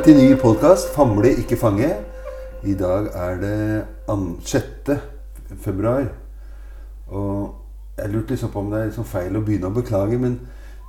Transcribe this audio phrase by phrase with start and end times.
[0.00, 1.94] Velkommen til ny podkast 'Famle, ikke fange'.
[2.64, 3.84] I dag er det
[4.44, 4.62] 6.
[5.60, 6.06] februar.
[7.08, 7.54] Og
[7.98, 10.40] jeg lurte liksom på om det er liksom feil å begynne å beklage, men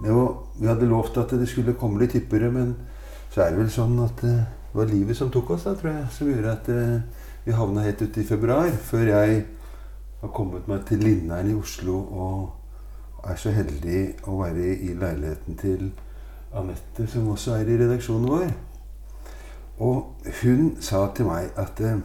[0.02, 2.52] var, vi hadde lovt at det skulle komme litt hyppigere.
[2.52, 2.76] Men
[3.32, 6.08] så er det vel sånn at det var livet som tok oss, da, tror jeg,
[6.12, 7.02] som gjorde at eh,
[7.46, 8.72] vi havna helt ute i februar.
[8.72, 9.46] Før jeg
[10.22, 15.60] har kommet meg til Lindern i Oslo og er så heldig å være i leiligheten
[15.60, 15.92] til
[16.54, 18.52] Anette, som også er i redaksjonen vår.
[19.82, 21.98] Og hun sa til meg at eh,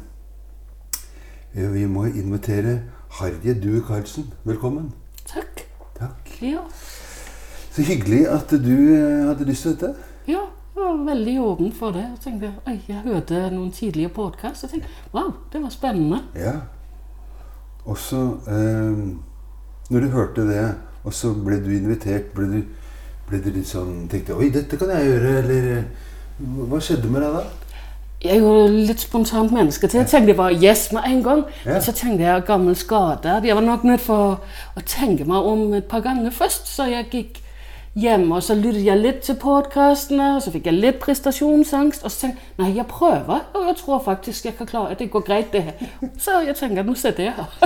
[1.74, 2.78] vi må invitere
[3.18, 4.30] Harriet Due Karlsen.
[4.44, 4.94] Velkommen.
[5.28, 5.66] Takk.
[5.98, 6.30] Takk.
[6.40, 6.62] Ja.
[7.70, 9.92] Så hyggelig at du eh, hadde lyst til dette.
[10.26, 10.40] ja,
[10.76, 12.06] jeg var veldig åpen for det.
[12.06, 16.22] Jeg tenkte, oi, jeg hørte noen tidligere podkast og tenkte wow, det var spennende.
[16.34, 16.54] Ja.
[17.84, 19.04] Og så eh,
[19.90, 22.58] Når du hørte det, og så ble du invitert, ble du,
[23.28, 26.10] ble du litt sånn Tenkte Oi, dette kan jeg gjøre, eller eh,
[26.72, 27.65] Hva skjedde med deg da?
[28.26, 31.42] Jeg er jo litt spontant menneske, så jeg tenkte bare yes med en gang.
[31.64, 33.40] Men så tenkte jeg gammel skade.
[33.44, 34.40] Jeg var nok nødt for
[34.74, 37.42] å tenke meg om et par ganger først, så jeg gikk
[37.96, 42.04] hjem og så lyttet jeg litt til podkastene, og så fikk jeg litt prestasjonsangst.
[42.04, 45.10] Og så tenkte jeg nei, jeg prøver, og jeg tror faktisk jeg kan klare det.
[45.10, 45.88] går greit, det her.
[46.18, 47.48] Så jeg tenker nå sitter jeg her.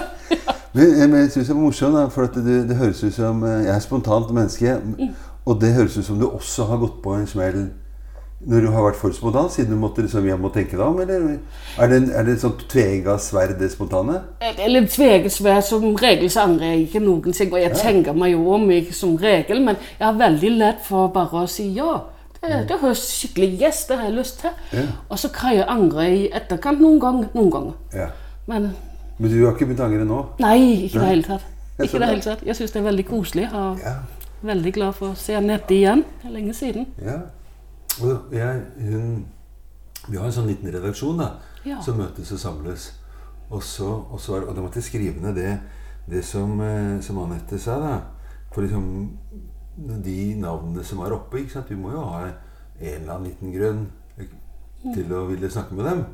[0.72, 3.42] Men, eh, men jeg synes det var morsomt, for at det, det høres ut som
[3.42, 4.76] eh, Jeg er spontant menneske,
[5.44, 7.56] og det høres ut som du også har gått på en smell
[8.46, 11.00] når du har vært for spontan, siden du måtte liksom hjem og tenke deg om,
[11.00, 11.38] eller?
[11.78, 14.20] Er det, en- er det et sånt tvega sverd, det spontane?
[14.40, 15.62] Det er sverd tvegesvært.
[15.64, 17.52] Som regel så angrer jeg ikke noen ting.
[17.52, 21.08] Og jeg tenker meg jo om ikke som regel, men jeg har veldig lett for
[21.08, 21.98] bare å si ja.
[22.40, 24.50] Det, det høres skikkelig yes, det har jeg lyst til.
[24.72, 24.86] Ja.
[25.10, 27.28] Og så kan jeg angre i etterkant noen ganger.
[27.34, 27.72] Noen ganger.
[27.94, 28.06] Ja.
[28.46, 28.70] Men
[29.18, 30.22] Men du har ikke begynt å angre nå?
[30.40, 31.44] nei, ikke i det hele tatt.
[31.78, 32.40] Ikke det hele tatt.
[32.46, 33.42] Jeg syns det er veldig koselig.
[33.42, 33.94] Jeg er Ja.
[34.54, 36.02] veldig glad for å se Anette igjen.
[36.22, 36.86] Det er lenge siden.
[37.04, 37.18] ja.
[38.02, 39.26] Og jeg, hun
[40.08, 41.26] Vi har en sånn liten redaksjon da,
[41.64, 41.80] Ja.
[41.84, 42.86] som møtes og samles.
[43.50, 45.60] Og så, og så er, og da måtte jeg skrive ned det,
[46.08, 48.00] det som, eh, som Anette sa, da.
[48.54, 49.10] For liksom
[49.76, 51.68] de navnene som er oppe, ikke sant?
[51.70, 52.32] Vi må jo ha en
[52.80, 53.86] eller annen liten grunn
[54.94, 56.04] til å ville snakke med dem.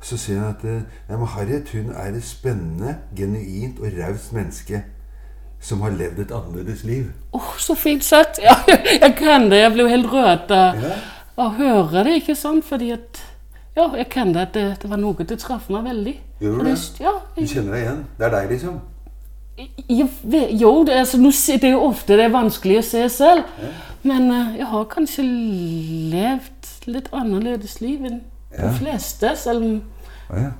[0.00, 4.32] Så sier jeg at eh, ja, men Harriet hun er et spennende, genuint og raust
[4.32, 4.82] menneske
[5.64, 7.06] som har levd et annerledes liv.
[7.32, 8.38] Åh, så fint sagt!
[8.44, 8.54] Ja,
[9.02, 9.62] jeg kan det.
[9.62, 10.96] Jeg ble jo helt rørt av Ja.
[11.40, 12.64] å høre det, ikke sant?
[12.68, 13.22] Fordi at
[13.74, 16.12] Ja, jeg kjente at det, det var noe som traff meg veldig.
[16.40, 18.04] Gjør du det- Ja, Du kjenner deg igjen?
[18.18, 18.76] Det er deg, liksom?
[19.88, 21.18] jeg, vet- jo, det, altså,
[21.60, 23.42] det er jo ofte det er vanskelig å se selv.
[24.04, 25.24] Men eh, jeg har kanskje
[26.12, 28.20] levd litt annerledes liv enn
[28.54, 28.68] Ja.
[28.68, 29.32] de fleste.
[29.36, 29.82] Selv om
[30.30, 30.50] ja.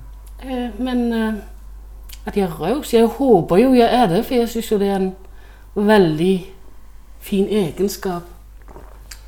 [0.42, 1.34] eh, Men eh,
[2.26, 4.88] at jeg er raus Jeg håper jo jeg er det, for jeg syns jo det
[4.88, 5.12] er en
[5.74, 6.46] veldig
[7.20, 8.22] fin egenskap.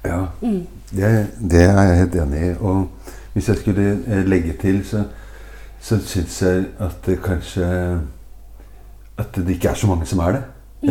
[0.05, 2.51] Ja, det, det er jeg helt enig i.
[2.61, 2.89] Og
[3.33, 5.05] hvis jeg skulle eh, legge til, så,
[5.81, 7.67] så syns jeg at det kanskje
[9.19, 10.43] At det ikke er så mange som er det.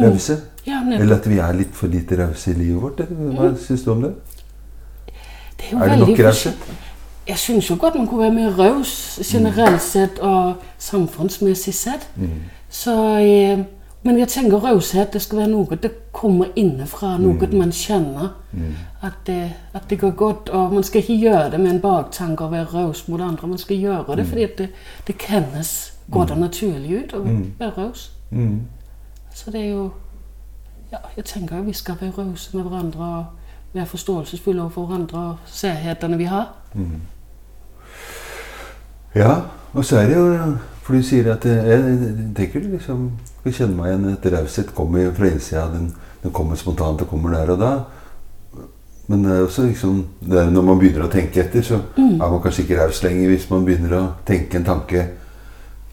[0.02, 0.38] Rause.
[0.68, 0.82] Ja.
[1.00, 3.04] Eller at vi er litt for lite rause i livet vårt.
[3.10, 4.16] Hva Hva syns du om det?
[5.60, 6.72] Det er jo Er det nok raushet?
[7.28, 12.09] Jeg syns jo godt man kunne være mer raus generelt sett og samfunnsmessig sett.
[12.69, 13.59] Så, eh,
[14.03, 18.30] men jeg tenker raushet det skal være noe det kommer innenfra, noe man kjenner.
[19.02, 20.50] At, det, at det går godt.
[20.50, 23.47] Og man skal ikke gjøre det med en baktanke å være raus mot andre.
[23.47, 24.69] Man skal gjøre det fordi at det,
[25.07, 27.24] det kennes godt og naturlig ut å
[27.59, 28.12] være raus.
[28.30, 28.62] Mm.
[29.34, 29.92] Så det er jo
[30.92, 33.25] Ja, jeg tenker jo vi skal være rause med hverandre og
[33.74, 36.53] være forståelsesfulle overfor hverandre og særhetene vi har.
[39.16, 39.36] Ja,
[39.74, 40.56] og så er det jo
[40.86, 44.76] For du sier at det- Jeg tenker du liksom skal kjenne meg igjen at raushet
[44.76, 45.64] kommer fra innsida.
[45.74, 47.72] Den, den kommer spontant og kommer der og da.
[49.08, 52.30] Men det er også liksom det er når man begynner å tenke etter, så er
[52.30, 55.07] man kanskje ikke raus lenger hvis man begynner å tenke en tanke.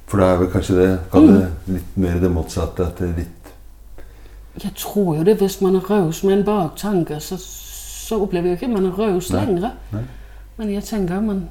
[0.06, 2.86] For da er vel kanskje det kall det litt mer det motsatte.
[2.86, 7.20] At det er litt Jeg tror jo det hvis man er raus med en baktanke,
[7.20, 9.70] så, så opplever jeg ikke at man er raus lenger.
[10.58, 11.48] Men jeg tenker man,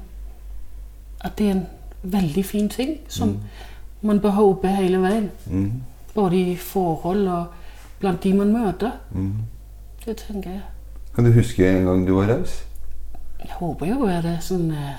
[1.24, 1.66] at det er en
[2.02, 3.38] veldig fin ting som
[4.02, 5.30] man bør håpe hele veien.
[5.46, 5.72] mm,
[6.14, 7.44] Både i forhold og
[8.00, 8.90] blant de man møter.
[9.10, 9.32] mm.
[10.04, 10.60] Det tenker jeg.
[11.14, 12.64] Kan du huske en gang du var raus?
[13.40, 14.96] Jeg håper jo det er sånn eh,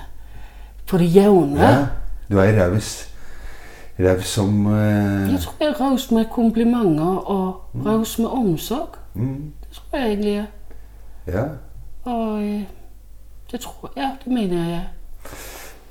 [0.86, 1.60] på det jevne.
[1.60, 1.86] Ja.
[2.30, 3.08] Du er raus.
[3.98, 8.96] Raus som eh, Jeg tror jeg er raus med komplimenter og raus med omsorg.
[9.14, 10.46] mm, Det tror jeg egentlig er.
[11.26, 11.44] Ja.
[12.04, 12.62] Og eh,
[13.50, 14.82] det tror jeg, ja, det mener jeg.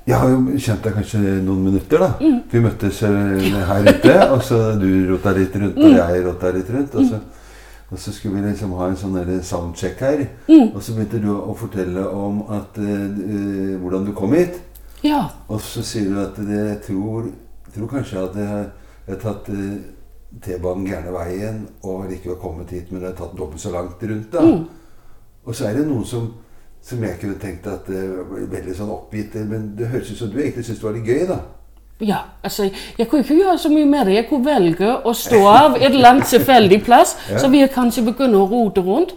[0.03, 2.31] Jeg har jo kjent deg kanskje noen minutter, da.
[2.51, 6.71] Vi møttes eh, her ute, og så du rota litt rundt, og jeg rota litt
[6.75, 6.97] rundt.
[6.99, 7.21] Og så,
[7.93, 10.21] Og så skulle vi liksom ha en sånn soundcheck her.
[10.49, 14.55] Og så begynte du å fortelle om at, uh, hvordan du kom hit.
[15.05, 15.27] Ja.
[15.47, 17.27] Og så sier du at det, jeg tror,
[17.75, 18.71] tror kanskje at jeg har,
[19.05, 19.75] jeg har tatt uh,
[20.41, 24.33] T-banen gærne veien og likevel kommet hit, men jeg har tatt dobbelt så langt rundt.
[24.33, 24.41] da.
[25.45, 26.31] Og så er det noen som,
[26.83, 30.39] som jeg kunne tenkt at uh, veldig sånn oppgitt, men det høres ut som du
[30.41, 31.39] egentlig syntes det var litt gøy, da.
[32.03, 34.17] Ja, altså, jeg kunne ikke gjøre så mye med det.
[34.17, 38.03] Jeg kunne velge å stå av et eller annet tilfeldig plass, så vil jeg kanskje
[38.09, 39.15] begynne å rote rundt.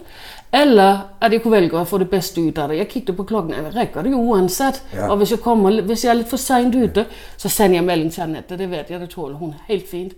[0.55, 2.79] Eller at jeg kunne velge å få det beste ut av det.
[2.79, 3.57] Jeg kikket på klokken.
[3.57, 4.79] Jeg rekker det jo uansett.
[4.95, 5.09] Ja.
[5.11, 7.05] Og hvis jeg, kommer, hvis jeg er litt for seint ute,
[7.37, 8.59] så sender jeg melding til Anette.
[8.61, 10.15] Det vet jeg, det tåler hun helt fint.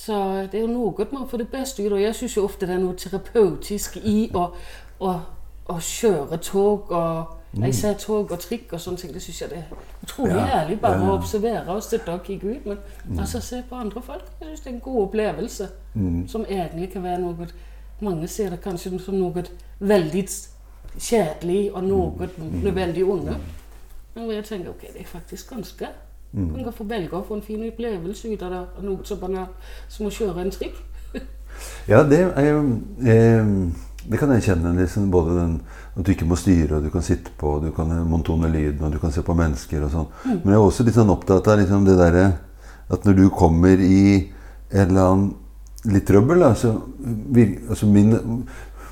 [0.00, 0.16] Så
[0.50, 2.00] det er jo noe man får det beste ut av.
[2.00, 4.46] Jeg syns jo ofte det er noe terapeutisk i å,
[5.70, 7.36] å, kjøre tog og
[7.66, 9.14] Især tog og trikk og sånne ting.
[9.14, 10.76] Det syns jeg det er utrolig Ja, herlig.
[10.80, 11.08] Bare ja.
[11.10, 12.66] å observere og sitte og kikke ut.
[12.66, 14.28] Men altså, se på andre folk.
[14.40, 15.66] Jeg syns det er en god opplevelse.
[16.30, 17.48] Som egentlig kan være noe
[18.00, 19.42] Mange ser det kanskje som noe
[19.78, 20.22] veldig
[20.98, 23.34] kjedelig og noe nødvendig onde.
[24.14, 25.88] Men jeg tenker ok, det er faktisk ganske
[26.32, 28.62] Man kan få velge å få en fin opplevelse ut av det.
[28.86, 29.50] Noe så banalt
[29.88, 30.78] som å kjøre en trikk.
[31.88, 32.60] Ja, det er jo
[33.02, 33.48] eh,
[34.10, 34.72] Det kan jeg kjenne.
[34.74, 35.52] Liksom, både den,
[35.94, 38.82] at du ikke må styre, og du kan sitte på, og du kan montone lyden,
[38.86, 40.08] og du kan se på mennesker og sånn.
[40.26, 42.26] Men jeg er også litt sånn opptatt av liksom, det derre
[42.90, 44.02] at når du kommer i
[44.70, 46.74] en eller annen litt trøbbel da, så,
[47.70, 48.42] altså min,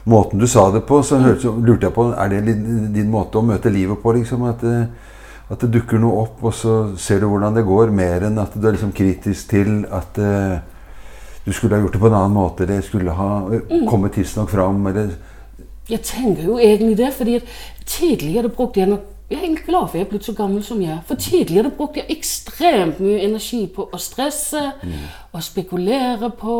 [0.09, 2.55] Måten du sa det på, så hørte, så lurte jeg på Er det
[2.95, 4.15] din måte å møte livet på?
[4.17, 4.79] liksom, At det,
[5.49, 8.57] at det dukker noe opp, og så ser du hvordan det går, mer enn at
[8.57, 10.59] du er liksom kritisk til at eh,
[11.49, 14.51] du skulle ha gjort det på en annen måte, Det skulle ha eh, kommet tidsnok
[14.51, 15.15] fram, eller
[15.89, 17.41] Jeg tenker jo egentlig det, fordi
[17.87, 19.01] tidligere brukte jeg nok
[19.31, 21.01] Jeg er egentlig glad for jeg er blitt så gammel som jeg er.
[21.07, 24.63] For tidligere brukte jeg ekstremt mye energi på å stresse
[25.33, 26.55] og spekulere på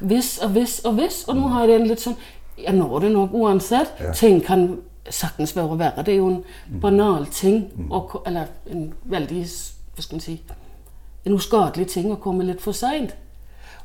[0.00, 1.20] hvis og hvis og hvis.
[1.28, 2.16] Og nå har jeg det litt sånn
[2.58, 3.94] Jeg når det nok uansett.
[4.14, 6.02] Ting kan saktens være verre.
[6.02, 6.44] Det er jo en
[6.82, 7.92] banal ting, Mm.
[7.92, 9.46] Og, eller en veldig
[9.94, 10.40] Hva skal man si
[11.26, 13.14] En uskadelig ting å komme litt for seint.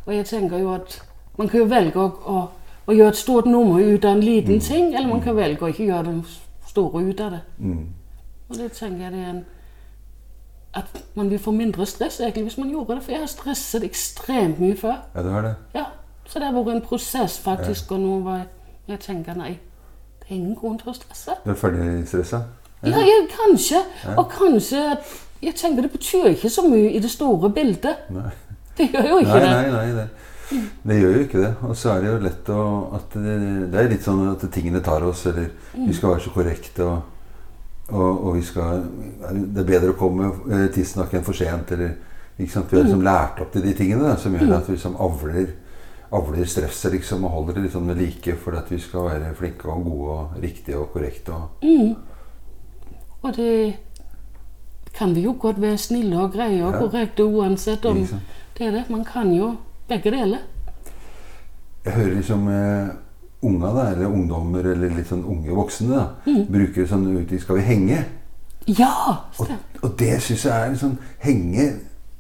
[0.06, 1.02] Og jeg tenker jo at
[1.38, 2.42] man kan jo velge å, å,
[2.88, 5.72] å gjøre et stort nummer ut av en liten ting, eller man kan velge å
[5.74, 6.36] ikke gjøre det
[6.69, 7.42] store ut av det.
[8.50, 9.44] Og det tenker jeg det er en
[10.75, 13.04] At man vil få mindre stress egentlig hvis man gjorde det.
[13.04, 14.98] For jeg har stresset ekstremt mye før.
[15.16, 15.54] Ja, du har det.
[15.74, 15.86] Ja,
[16.28, 18.48] Så det har vært en prosess faktisk, og nå var jeg,
[18.88, 19.54] jeg tenker nei,
[20.19, 21.36] det er ingen grunn til å stresse.
[21.46, 22.42] Du er ferdig stressa?
[22.84, 23.80] Ja, jeg, kanskje.
[24.18, 24.98] Og kanskje
[25.42, 27.96] Jeg tenker det betyr ikke så mye i det store bildet.
[28.10, 28.31] Nei.
[28.77, 29.72] Det gjør jo ikke Nei, det.
[29.72, 30.06] nei, nei.
[30.50, 31.51] Det, det gjør jo ikke det.
[31.66, 32.62] Og så er det jo lett å
[33.00, 33.36] at det,
[33.74, 37.01] det er litt sånn at tingene tar oss, eller vi skal være så korrekte, og,
[37.89, 38.83] og, og vi skal
[39.56, 41.95] Det er bedre å komme eh, tidsnok enn for sent, eller?
[42.38, 45.45] Vi har liksom lært opp til de tingene da, som gjør at vi liksom avler,
[46.12, 49.30] avler stresset liksom, og holder det litt sånn ved like for at vi skal være
[49.39, 51.31] flinke og gode og riktige og korrekte.
[51.31, 51.63] Og,
[53.24, 53.54] Og det
[54.97, 58.03] kan vi jo godt være snille og greie og korrekte uansett om
[58.57, 58.83] det er det.
[58.89, 59.56] Man kan jo
[59.88, 60.38] begge deler.
[61.86, 62.88] Jeg hører liksom uh,
[63.42, 66.06] unga, da, eller ungdommer, eller litt sånn unge voksne, da,
[66.50, 68.06] bruker sånn uttrykk 'Skal vi henge?'
[68.68, 68.94] Ja!
[69.37, 71.68] Og, og det syns jeg er en sånn henge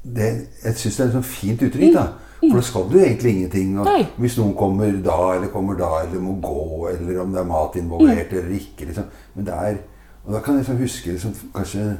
[0.03, 0.27] det,
[0.63, 2.05] Jeg syns det er et sånn fint uttrykk, da.
[2.43, 3.79] For da skal du egentlig ingenting.
[4.21, 7.75] Hvis noen kommer da, eller kommer da, eller må gå, eller om det er mat
[7.79, 8.85] involvert eller ikke.
[8.85, 9.03] liksom.
[9.33, 9.77] Men det er
[10.25, 11.97] Og da kan jeg liksom huske liksom, kanskje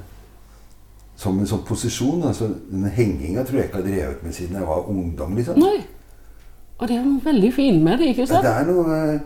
[1.16, 2.24] som en sånn posisjon.
[2.24, 5.36] altså Den henginga tror jeg ikke har drevet med siden jeg var ungdom.
[5.36, 5.60] liksom.
[5.60, 5.86] Nei.
[6.78, 8.44] Og det er noe veldig fint med det, ikke Ja, sant?
[8.44, 9.20] det er noe eh,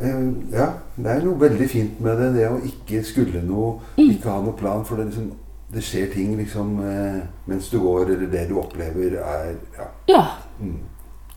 [0.00, 2.34] eh, Ja, det er noe veldig fint med det.
[2.34, 4.84] Det å ikke skulle noe, ikke ha noe plan.
[4.88, 5.32] For det, liksom,
[5.74, 9.90] det skjer ting liksom eh, mens du går, eller det du opplever, er Ja.
[10.08, 10.24] Ja.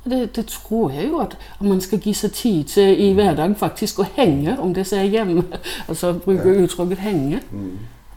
[0.05, 3.53] Det, det tror jeg jo at at man skal gi seg tid til i hverdagen
[3.55, 5.43] faktisk å henge, om det så er hjemme.
[5.89, 7.41] Altså bruke uttrykket 'henge'.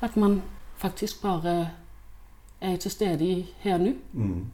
[0.02, 0.40] At man
[0.84, 1.70] faktisk bare
[2.60, 3.92] er til stede i her nå.
[4.12, 4.44] Mm.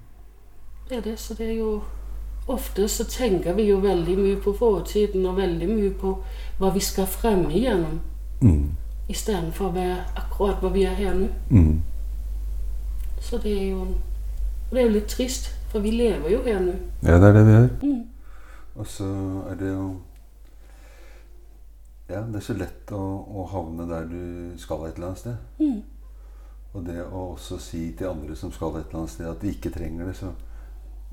[0.88, 1.80] Det er det, så det er jo
[2.50, 6.14] Ofte så tenker vi jo veldig mye på fortiden og veldig mye på
[6.58, 8.00] hva vi skal fremme igjennom,
[8.42, 8.70] Mm.
[9.08, 11.28] istedenfor å være akkurat hvor vi er her nå.
[11.50, 11.82] Mm.
[13.20, 13.84] Så det er jo,
[14.72, 16.72] det er jo litt trist, for vi lever jo her nå.
[17.04, 17.68] Ja, det er det vi gjør.
[17.82, 18.02] Mm.
[18.76, 19.10] Og så
[19.50, 19.96] er det jo
[22.10, 25.36] Ja, det er så lett å, å havne der du skal et eller annet sted.
[25.60, 25.82] Mm.
[26.72, 29.50] Og det å også si til andre som skal et eller annet sted, at de
[29.50, 30.30] ikke trenger det, så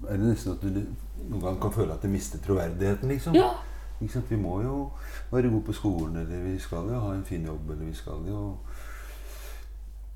[0.05, 0.83] er det nesten at du
[1.31, 3.37] noen gang kan føle at du mister troverdigheten, liksom.
[3.37, 3.55] Ja.
[3.97, 4.91] Vi må jo
[5.31, 8.27] være gode på skolen, eller vi skal jo ha en fin jobb, eller vi skal
[8.29, 8.43] jo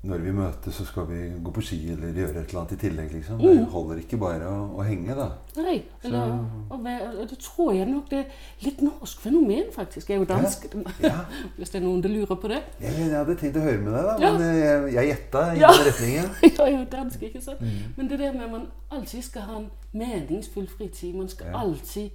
[0.02, 2.78] når vi møtes, så skal vi gå på ski eller gjøre et eller annet i
[2.80, 3.12] tillegg.
[3.14, 3.36] liksom.
[3.38, 3.42] Mm.
[3.60, 5.28] Det holder ikke bare å, å henge, da.
[5.62, 6.32] Nei, eller,
[6.74, 6.88] og,
[7.20, 10.10] og det tror jeg nok det er litt norsk fenomen, faktisk.
[10.10, 10.66] Jeg er jo dansk,
[11.06, 11.20] Ja.
[11.56, 12.58] hvis det er noen som lurer på det.
[12.82, 14.32] Jeg, jeg hadde tenkt å høre med deg, da, Ja.
[14.32, 15.70] men eh, jeg, jeg gjetta i Ja.
[15.76, 16.30] den retningen.
[16.42, 17.62] Jeg er jo dansk, ikke sant?
[17.96, 21.60] Men det der med at man alltid skal ha en meningsfull fritid, man skal Ja.
[21.62, 22.10] alltid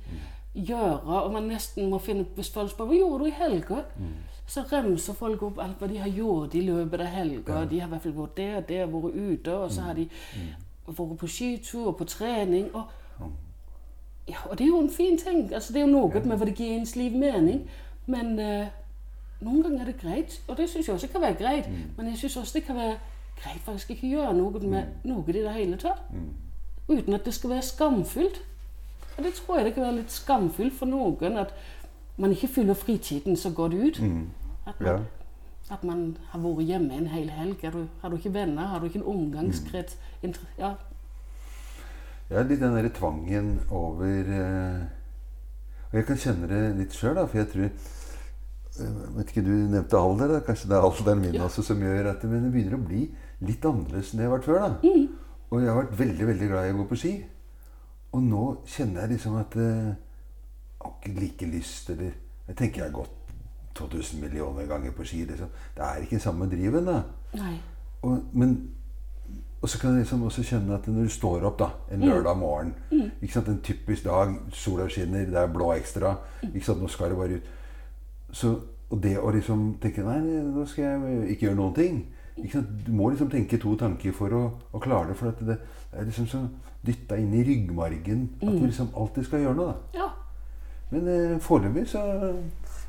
[0.58, 3.84] gjøre, og man nesten må finne folk spør hva gjorde du i helga,
[4.48, 7.66] så remser folk opp alt hva de har gjort i løpet av helga.
[7.68, 10.08] De har i hvert fall vært der og der, vært ute, og så har de
[10.88, 12.70] vært på skitur og på trening.
[12.76, 12.88] og
[14.28, 15.54] ja, og det er jo en fin ting.
[15.54, 17.62] Altså, det er jo noe med hva det gir ens liv mening.
[18.08, 18.68] Men uh,
[19.44, 21.70] noen ganger er det greit, og det syns jeg også kan være greit.
[21.98, 22.98] Men jeg syns også det kan være
[23.44, 26.04] greit faktisk ikke gjøre noe med noe i det hele tatt.
[26.88, 28.42] Uten at det skal være skamfullt.
[29.18, 31.54] Og det tror jeg det kan være litt skamfullt for noen at
[32.18, 34.00] man ikke fyller fritiden så godt ut.
[34.68, 34.98] At man, Ja.
[35.72, 37.62] at man har vært hjemme en hel helg.
[37.64, 38.66] Har du, har du ikke venner?
[38.68, 39.98] Har du ikke en omgangskrets?
[40.24, 40.34] Mm.
[40.60, 40.74] Ja,
[42.30, 44.82] Ja, litt den derre tvangen over eh,
[45.88, 49.96] Og jeg kan kjenne det litt sjøl, for jeg tror eh, Vet ikke, Du nevnte
[49.98, 50.28] alder.
[50.34, 52.84] da, Kanskje det er alderen min også som gjør at det, men det begynner å
[52.88, 53.06] bli
[53.48, 54.60] litt annerledes enn det har vært før.
[54.60, 54.92] da.
[55.52, 57.14] Og jeg har vært veldig veldig glad i å gå på ski.
[58.12, 59.94] Og nå kjenner jeg liksom at eh,
[61.06, 62.12] Ikke like lyst, eller
[62.48, 63.14] Jeg tenker jeg har gått
[63.76, 65.26] 2000 millioner ganger på ski.
[65.26, 65.48] liksom.
[65.76, 67.02] Det er ikke den samme driven, da.
[68.02, 68.70] Og, men,
[69.62, 72.38] og så kan jeg liksom også kjenne at når du står opp da, en lørdag
[72.38, 72.74] morgen
[73.22, 76.16] ikke sant, En typisk dag, sola skinner, det er blå ekstra.
[76.54, 77.50] ikke sant, Nå skal det bare ut.
[78.32, 78.54] Så,
[78.90, 82.06] og det å liksom tenke Nei, nå skal jeg ikke gjøre noen ting.
[82.38, 82.70] Ikke sant?
[82.86, 85.18] Du må liksom tenke to tanker for å, å klare det.
[85.18, 85.58] For at det,
[85.92, 86.44] det er liksom så
[86.86, 89.74] dytta inn i ryggmargen at du liksom alltid skal gjøre noe.
[89.94, 90.00] da.
[90.00, 90.10] Ja.
[90.90, 92.00] Men eh, foreløpig så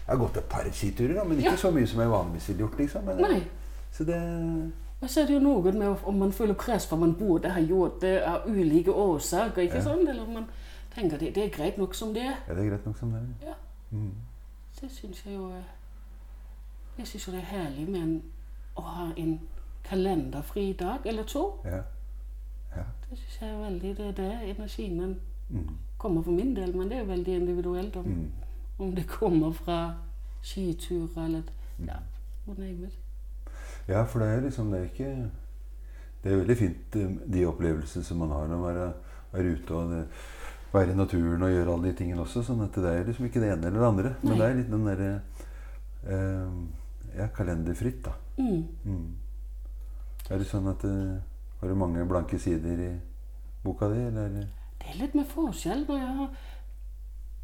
[0.09, 1.57] Jeg har gått et par skiturer, da, men ikke Ja.
[1.57, 2.79] så mye som jeg vanligvis ville gjort.
[2.79, 3.05] liksom.
[3.05, 3.43] Men, Nei.
[3.93, 7.15] Så det Og så er det jo noe med om man føler press for man
[7.15, 9.63] burde ha gjort det av ulike årsaker.
[9.63, 10.09] ikke sant?
[10.09, 10.47] Eller om man
[10.95, 12.35] tenker det, det er greit nok som det er.
[12.49, 13.47] Ja, det er greit nok som det er.
[13.49, 13.55] Ja.
[13.91, 14.13] Mm.
[14.81, 15.65] Det syns jeg jo er-
[16.99, 18.23] Jeg syns jo det er herlig med en,
[18.77, 19.41] å ha en
[19.85, 21.61] kalenderfri dag eller to.
[21.65, 21.77] Ja.
[22.77, 22.83] ja.
[23.11, 25.17] Det syns jeg er veldig Det er det energien
[25.51, 25.69] Mm.
[25.99, 28.31] Kommer for min del, men det er jo veldig individuelt om, Mm.
[28.79, 29.95] om det kommer fra
[30.43, 31.43] skiturer eller
[31.87, 31.97] Ja,
[32.47, 32.99] you name it.
[33.89, 35.31] Ja, for det er liksom Det er ikke
[36.23, 38.93] Det er veldig fint, eh, de opplevelsene som man har når man er,
[39.33, 40.07] er ute og det,
[40.73, 42.43] være i naturen og gjøre alle de tingene også.
[42.43, 44.15] sånn at det er liksom ikke det ene eller det andre.
[44.23, 44.39] Men Nei.
[44.39, 45.21] det er litt den derre
[46.07, 48.13] eh, Ja, kalenderfritt, da.
[48.39, 48.67] Mm.
[48.85, 49.15] Mm.
[50.31, 51.21] Er det sånn at eh,
[51.61, 53.01] Har du mange blanke sider i
[53.65, 54.47] boka di, eller?
[54.89, 56.31] Det er litt med forskjell når jeg har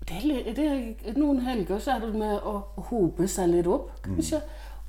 [0.08, 2.58] det er, det er, Noen helger så er det med å
[2.90, 4.40] hope seg litt opp, kanskje.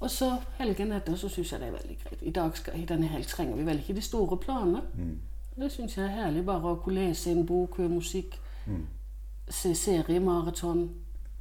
[0.03, 2.23] Og så helgen etter så syns jeg det er veldig greit.
[2.27, 4.81] I dag skal, i denne helg trenger vi vel ikke de store planene.
[4.93, 5.13] Mm.
[5.55, 6.43] Det syns jeg er herlig.
[6.45, 8.81] Bare å kunne lese en bok, høre musikk, Mm.
[9.49, 10.89] se seriemaraton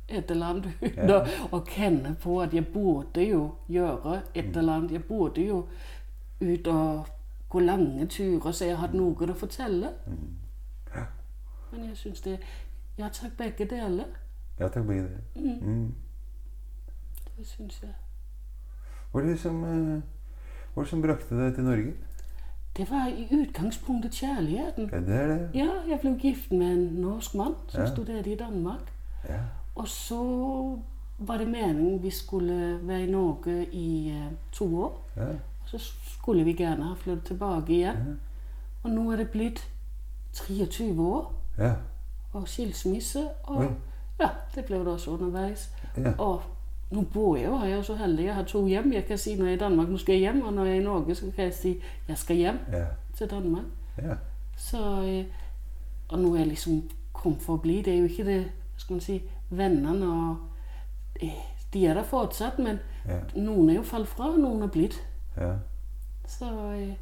[0.08, 1.22] et eller annet Ja.
[1.56, 4.92] å kjenne på at jeg burde jo gjøre et eller annet.
[4.92, 5.62] Jeg burde jo
[6.40, 7.06] ut og
[7.48, 9.90] gå lange turer, så jeg har noe å fortelle.
[10.06, 10.43] Ja.
[11.74, 12.38] Men jeg syns det
[12.98, 14.04] Ja takk, begge deler.
[14.60, 15.60] Ja takk, begge deler.
[15.60, 15.94] Mm.
[17.36, 17.90] Det syns jeg.
[19.12, 20.02] Hva er det som, eh,
[20.74, 21.94] hva er det som brakte deg til Norge?
[22.76, 24.88] Det var i utgangspunktet kjærligheten.
[24.92, 25.50] Ja, det er det.
[25.54, 27.90] Ja, jeg ble gift med en norsk mann som Ja.
[27.94, 28.92] studerte i Danmark.
[29.28, 29.40] Ja.
[29.76, 30.80] Og så
[31.18, 35.00] var det meningen vi skulle være i Norge i eh, to år.
[35.16, 35.28] Ja.
[35.62, 35.78] Og så
[36.18, 37.96] skulle vi gjerne ha flyttet tilbake igjen.
[37.96, 38.14] Ja.
[38.84, 39.68] Og nå er det blitt
[40.32, 41.72] 23 år ja.
[42.32, 43.28] og skilsmisse.
[43.44, 43.66] Og Oi.
[44.20, 45.70] ja, det ble det også underveis.
[45.96, 46.12] Ja.
[46.18, 46.42] Og
[46.90, 48.24] nå bor jeg jo her, jeg er så heldig.
[48.24, 48.92] Jeg har to hjem.
[48.92, 50.76] Jeg kan si når jeg er i Danmark nå skal jeg hjem, og når jeg
[50.76, 52.84] er i Norge så kan jeg si jeg skal hjem Ja.
[53.16, 53.64] til Danmark.
[54.02, 54.14] Ja.
[54.56, 55.24] Så, eh,
[56.08, 56.82] og nå er jeg liksom
[57.12, 57.82] kommet for å bli.
[57.82, 60.36] Det er jo ikke det skal man si, vennene og
[61.22, 61.42] eh,
[61.72, 63.18] De er der fortsatt, men Ja.
[63.36, 65.00] noen er jo falt fra, og noen er blitt.
[65.36, 65.52] ja.
[66.26, 66.94] Så eh,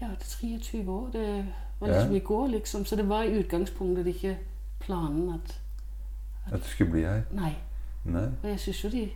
[0.00, 1.08] ja, det er 23 år.
[1.12, 1.46] Det
[1.80, 1.94] var Ja.
[1.94, 2.84] liksom i går, liksom.
[2.84, 4.38] Så det var i utgangspunktet ikke
[4.80, 5.60] planen at
[6.52, 7.22] At du skulle bli her?
[7.32, 7.54] Nei.
[8.04, 8.24] Nei.
[8.42, 9.10] Og jeg syns jo de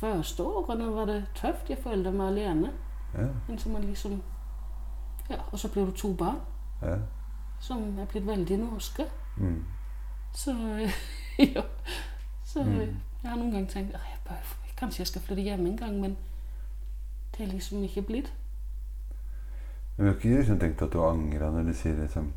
[0.00, 1.70] første årene var det tøft.
[1.70, 2.70] Jeg følte meg alene.
[3.18, 3.26] Ja.
[3.48, 4.22] Men så man liksom
[5.30, 6.38] Ja, og så ble det to barn
[6.82, 6.96] Ja.
[7.60, 9.04] som er blitt veldig norske.
[9.36, 9.64] Mm.
[10.34, 10.50] Så
[11.38, 11.62] ja.
[12.44, 16.16] Så jeg har noen ganger tenkt at kanskje jeg skal flytte hjem en gang, men
[17.38, 18.32] det er liksom ikke blitt.
[20.00, 22.30] Men du har ikke liksom tenkt at du angra når du sier liksom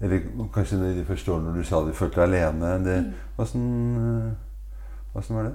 [0.00, 0.20] Eller
[0.54, 2.68] kanskje når de forstår når du sa du følte deg alene.
[2.84, 2.98] Det,
[3.42, 3.64] Åssen
[3.98, 5.52] eh, Åssen var det?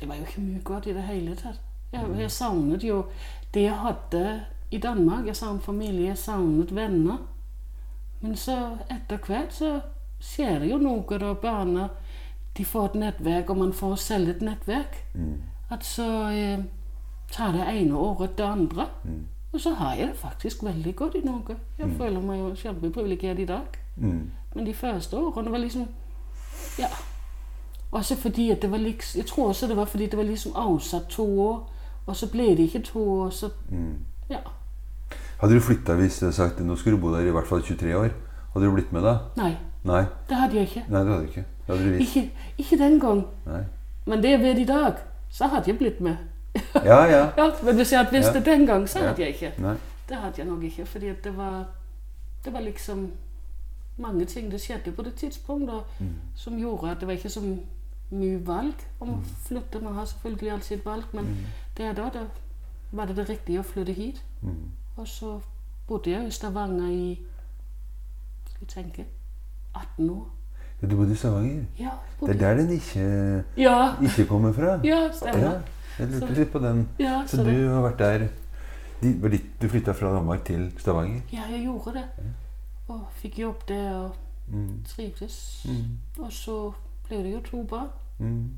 [0.00, 1.60] Det var jo ikke mye godt i det hele tatt.
[1.92, 3.02] Jeg, jeg savnet jo
[3.54, 4.24] det jeg hadde
[4.70, 5.26] i Danmark.
[5.26, 7.20] Jeg savnet familie, jeg savnet venner.
[8.22, 8.56] Men så
[8.88, 9.74] etter hvert så
[10.24, 11.90] skjer det jo noe da barna
[12.56, 14.96] de får et nettverk, og man får selv et nettverk.
[15.14, 15.36] Mm.
[15.70, 16.64] At så eh,
[17.32, 18.88] tar det ene året det andre.
[19.04, 19.24] Mm.
[19.54, 21.56] Og så har jeg det faktisk veldig godt i Norge.
[21.78, 23.76] Jeg føler meg jo kjempeprivilegert i dag.
[23.96, 24.30] Mm.
[24.54, 25.86] Men de første årene var liksom
[26.78, 26.86] Ja.
[27.92, 30.52] Også fordi at det var liksom Jeg tror også det var fordi det var liksom
[30.56, 31.70] avsatt to år.
[32.06, 33.94] Og så ble det ikke to år, så Mm.
[34.30, 34.38] Ja.
[35.40, 37.62] Hadde du flytta hvis du hadde sagt nå skulle du bo der i hvert fall
[37.62, 38.08] 23 år?
[38.54, 39.18] Hadde du blitt med da?
[39.36, 40.04] Nei, Nei.
[40.28, 40.84] det hadde jeg ikke.
[40.88, 41.44] Nei, det hadde du ikke.
[41.66, 42.16] Det hadde du visst.
[42.16, 43.24] Ikke, ikke den gang.
[43.46, 43.62] Nei.
[44.06, 44.94] Men det jeg vet i dag,
[45.30, 46.16] så hadde jeg blitt med.
[46.84, 47.30] Ja, ja.
[47.36, 49.52] Ja, Men hvis jeg hadde visst det den gang, så hadde jeg ikke.
[49.58, 49.74] Nei.
[50.08, 51.64] Det hadde jeg nok ikke, fordi at det var
[52.44, 53.10] Det var liksom
[53.98, 56.06] mange ting det skjedde på det tidspunktet Mm.
[56.34, 57.40] som gjorde at det var ikke så
[58.10, 59.80] mye valg om å flytte.
[59.82, 61.46] Man har selvfølgelig alt sitt valg, men
[61.76, 62.24] der da, da
[62.92, 64.22] var det det riktige å flytte hit.
[64.42, 64.70] Mm.
[64.96, 65.40] Og så
[65.88, 67.18] bodde jeg i Stavanger i
[68.50, 69.04] skal jeg tenke
[69.74, 70.26] 18 år.
[70.82, 71.64] Ja, Du bodde i Stavanger.
[71.78, 72.32] Ja, bodde.
[72.32, 74.80] Det er der den ikke, Ja, ikke kommer fra.
[74.84, 75.38] ja stemmer.
[75.38, 75.60] Ja,
[75.98, 76.88] jeg lurte litt på den.
[76.98, 78.28] Ja, Så så du det, har vært der
[79.02, 81.20] de, Du flytta fra Danmark til Stavanger?
[81.32, 82.04] ja, jeg gjorde det.
[82.88, 84.14] Og fikk jobb der og
[84.48, 84.82] Mm.
[84.84, 85.66] trivdes.
[85.68, 85.98] Mm.
[86.22, 86.72] Og så
[87.08, 87.88] ble det jo to barn.
[88.18, 88.50] Mm.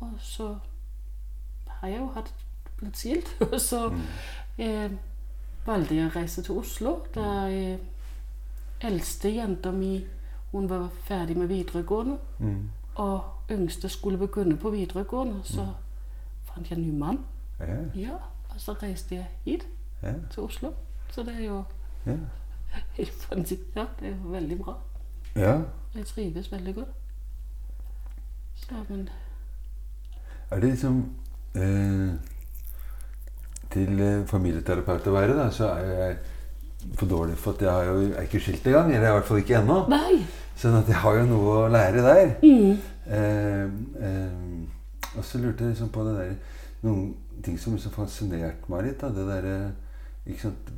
[0.00, 0.56] Og så
[1.66, 2.32] har jeg jo hatt
[2.78, 3.36] blitt skilt.
[3.52, 3.92] Og så
[4.58, 4.90] eh,
[5.66, 6.94] valgte jeg å reise til Oslo.
[7.14, 7.78] der eh,
[8.80, 10.04] eldste jenta mi
[10.52, 12.16] hun var ferdig med videregående.
[12.38, 12.70] Mm.
[12.96, 15.40] Og yngste skulle begynne på videregående.
[15.44, 15.66] Så
[16.58, 17.18] fant jeg jo mann.
[17.60, 18.14] Ja, Ja,
[18.50, 19.66] og så reiste jeg hit
[20.02, 20.72] ja, til Oslo.
[21.10, 21.64] Så det er jo
[22.06, 22.12] ja.
[22.98, 24.78] Ja, det er jo veldig bra.
[25.36, 25.60] ja.
[25.94, 26.88] Jeg trives veldig godt.
[28.54, 29.08] Så, men
[30.50, 31.14] Er det liksom
[31.54, 32.12] eh,
[33.70, 36.16] Til eh, familieterapeut å være, da, så er jeg
[36.94, 37.36] for dårlig.
[37.36, 38.92] For at jeg har jo, er ikke skilt engang.
[38.94, 39.78] Eller i hvert fall ikke ennå.
[40.56, 42.30] Sånn at jeg har jo noe å lære der.
[42.42, 42.78] Mm.
[43.08, 43.64] Eh,
[44.04, 44.77] eh,
[45.16, 46.34] og så lurte jeg liksom på det der
[46.82, 49.00] Noen ting som liksom fascinerte meg litt.
[49.00, 49.72] Da, det der,
[50.26, 50.68] Ikke sant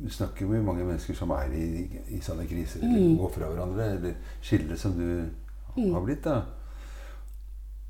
[0.00, 1.84] Du snakker med mange mennesker som er i,
[2.16, 5.24] i sånne kriser, eller går fra hverandre, eller skiller som du
[5.76, 6.24] har blitt.
[6.24, 6.42] da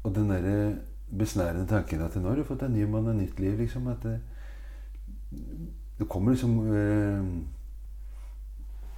[0.04, 3.40] Og den derre besnærende tanken at nå har du fått en ny mann og nytt
[3.40, 3.58] liv.
[3.58, 4.20] liksom At det,
[5.98, 7.28] det kommer liksom eh,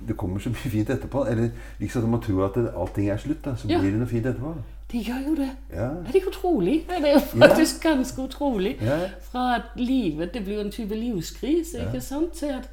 [0.06, 1.24] Det kommer så mye fint etterpå.
[1.28, 3.78] Eller liksom at man tror at det, allting er slutt, da, så Ja.
[3.80, 4.54] blir det noe fint etterpå.
[4.92, 5.50] Det gjør jo det.
[5.72, 5.88] Ja.
[5.90, 6.84] Er det ikke utrolig?
[6.88, 8.76] Det er jo faktisk ganske utrolig.
[8.82, 9.08] Ja.
[9.20, 11.88] Fra at livet det blir en type livskrise, Ja.
[11.88, 12.70] ikke sant, til at,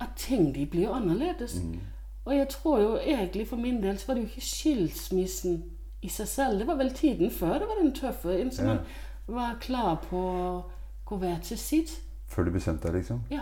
[0.00, 1.54] at ting de blir annerledes.
[1.62, 1.78] Mm.
[2.26, 5.62] Og jeg tror jo egentlig for min del så var det jo ikke skilsmissen
[6.02, 6.58] i seg selv.
[6.58, 8.40] Det var vel tiden før det var den tøffe.
[8.40, 8.66] Inntil Ja.
[8.74, 8.78] man
[9.28, 10.62] var klar på å
[11.06, 12.00] gå hver til sitt.
[12.28, 13.20] Før du bestemte deg, liksom.
[13.30, 13.40] Ja.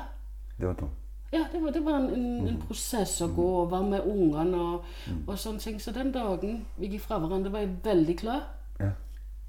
[0.61, 0.91] Det var tomt.
[1.35, 4.85] Ja, det var, det var en, en, en prosess å gå over med ungene og,
[5.11, 5.23] Mm.
[5.29, 5.81] og sånne ting.
[5.83, 8.45] Så den dagen vi gikk fra hverandre, var jeg veldig klar.
[8.81, 8.91] Ja.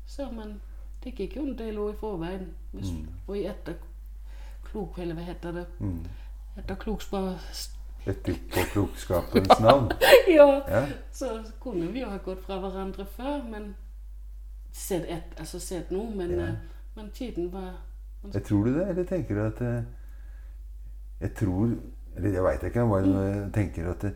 [0.09, 0.55] Så, men
[1.03, 2.47] det gikk jo en del år i forveien.
[2.73, 2.91] Hvis,
[3.27, 4.97] Og i etterklok...
[4.99, 5.65] Eller hva heter det?
[5.79, 5.99] Mm.
[6.57, 7.33] Etterklokspar...
[8.05, 9.91] Etterpåklokskapens navn.
[10.27, 10.61] ja.
[10.69, 10.85] Ja.
[11.11, 11.29] Så
[11.63, 13.73] kunne vi jo ha gått fra hverandre før, men
[14.75, 16.45] Sett et, altså sett nå, men, Ja.
[16.49, 16.55] eh,
[16.97, 17.77] men tiden var
[18.33, 19.83] Jeg tror du det, eller tenker du at eh,
[21.21, 21.75] Jeg tror
[22.17, 24.13] Eller jeg veit ikke, jeg bare tenker at det,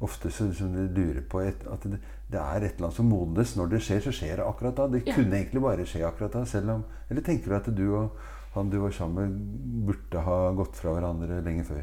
[0.00, 1.98] ofte så, som det lurer på et, at det,
[2.30, 3.54] det er et eller annet som modnes.
[3.56, 4.86] Når det skjer, så skjer det akkurat da.
[4.86, 5.14] Det Ja.
[5.14, 6.44] kunne egentlig bare skje akkurat da.
[6.44, 8.10] selv om, Eller tenker du at du og
[8.54, 11.82] han du var sammen med, burde ha gått fra hverandre lenge før?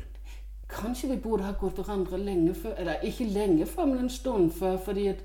[0.69, 2.73] Kanskje vi burde ha gått hverandre lenge før.
[2.78, 4.78] Eller ikke lenge før, men en stund før.
[4.78, 5.17] fordi at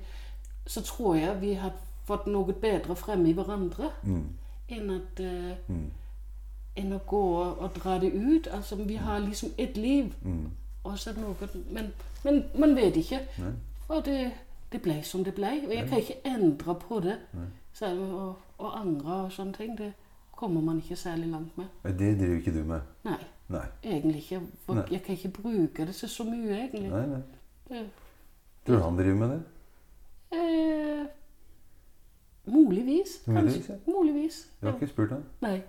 [0.65, 1.71] så tror jeg vi har
[2.07, 4.25] fått noe bedre frem i hverandre Mm.
[4.69, 5.91] enn at uh, Mm.
[6.75, 8.47] Enn å gå og, dra det ut.
[8.47, 10.13] Altså, vi har liksom et liv.
[10.23, 10.49] Mm.
[11.17, 11.35] Noe,
[11.71, 11.91] men,
[12.23, 13.19] men man vet ikke.
[13.39, 13.51] Nei.
[13.89, 14.31] Og det,
[14.71, 15.51] det ble som det ble.
[15.67, 17.17] Og jeg kan ikke endre på det.
[17.73, 19.91] Selv og, å angre og sånne ting, det
[20.35, 21.65] kommer man ikke særlig langt med.
[21.83, 22.81] Det driver ikke du med?
[23.05, 23.17] Nei,
[23.51, 23.65] Nei.
[23.83, 24.41] egentlig ikke.
[24.73, 24.83] Nei.
[24.91, 26.89] jeg kan ikke bruke det til så mye, egentlig.
[26.89, 27.21] nei, nei.
[27.69, 27.85] Det,
[28.65, 29.41] Tror du han driver med det?
[30.31, 31.05] eh,
[32.45, 33.73] muligvis, Muligvis, kanskje.
[33.73, 33.91] ja.
[33.91, 34.49] Muligvis.
[34.61, 35.23] Du har ikke spurt han?
[35.41, 35.61] Nei,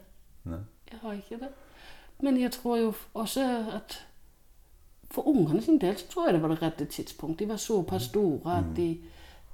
[0.45, 0.59] Nei.
[0.93, 1.49] Jeg har ikke det.
[2.21, 4.07] Men jeg tror jo også at
[5.11, 7.39] for ungene sin del så tror jeg det var det rette tidspunkt.
[7.39, 9.01] De var såpass store at de,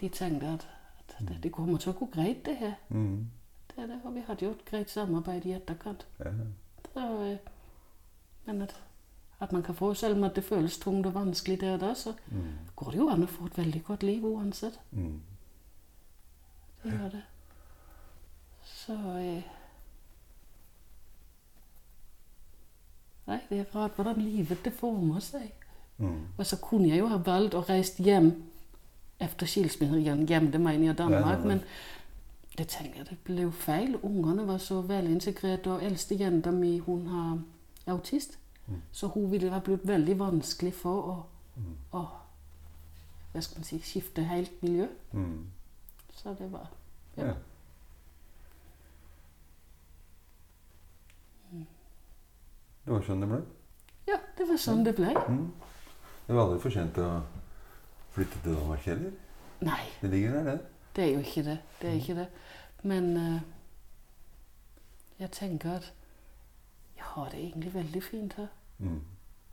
[0.01, 2.75] de tenkte at, at det, det kommer til å gå greit, det her.
[2.89, 3.27] Mm.
[3.71, 6.07] Det er det, og vi hadde jo et greit samarbeid i etterkant.
[6.19, 6.31] Ja.
[6.93, 7.39] Så, eh,
[8.47, 8.75] men at,
[9.41, 12.13] at man kan få, selv om det føles tungt og vanskelig der og da, så
[12.31, 12.53] Mm.
[12.77, 14.79] går det jo an å få et veldig godt liv uansett.
[14.93, 15.21] Mm.
[16.85, 17.23] Det gjør det.
[18.65, 19.43] Så eh,
[23.29, 25.53] det er rart hvordan livet det former seg.
[25.99, 26.21] Mm.
[26.39, 28.33] Og så kunne jeg jo ha valgt å reise hjem
[29.21, 30.27] etter skilsmissen.
[30.29, 31.25] Gjemte meg i Danmark.
[31.25, 31.49] Nei, nei, nei.
[31.49, 33.99] Men det tenker jeg det ble feil.
[34.03, 38.39] Ungene var så velintegrerte, og eldste jenta mi hun har autist.
[38.67, 38.81] Mm.
[38.93, 41.19] Så hun ville ha blitt veldig vanskelig for å,
[41.93, 42.07] å
[43.33, 44.89] hva skal man si, skifte helt miljø.
[45.13, 45.47] Mm.
[46.15, 46.71] Så det var
[47.17, 47.33] Ja.
[52.89, 53.39] Det var sånn det ble.
[54.09, 55.11] Ja, det var sånn det ble.
[55.29, 55.53] Mm.
[56.27, 57.09] Det var aldri for sent å
[58.15, 59.13] flytte til Danmark heller.
[59.61, 60.59] Nei, Det ligger der, det.
[60.97, 61.59] det er jo ikke det.
[61.83, 62.27] Det er ikke det.
[62.89, 63.41] Men uh,
[65.21, 65.93] jeg tenker at
[66.97, 68.49] jeg har det egentlig veldig fint her.
[68.79, 69.01] Mm.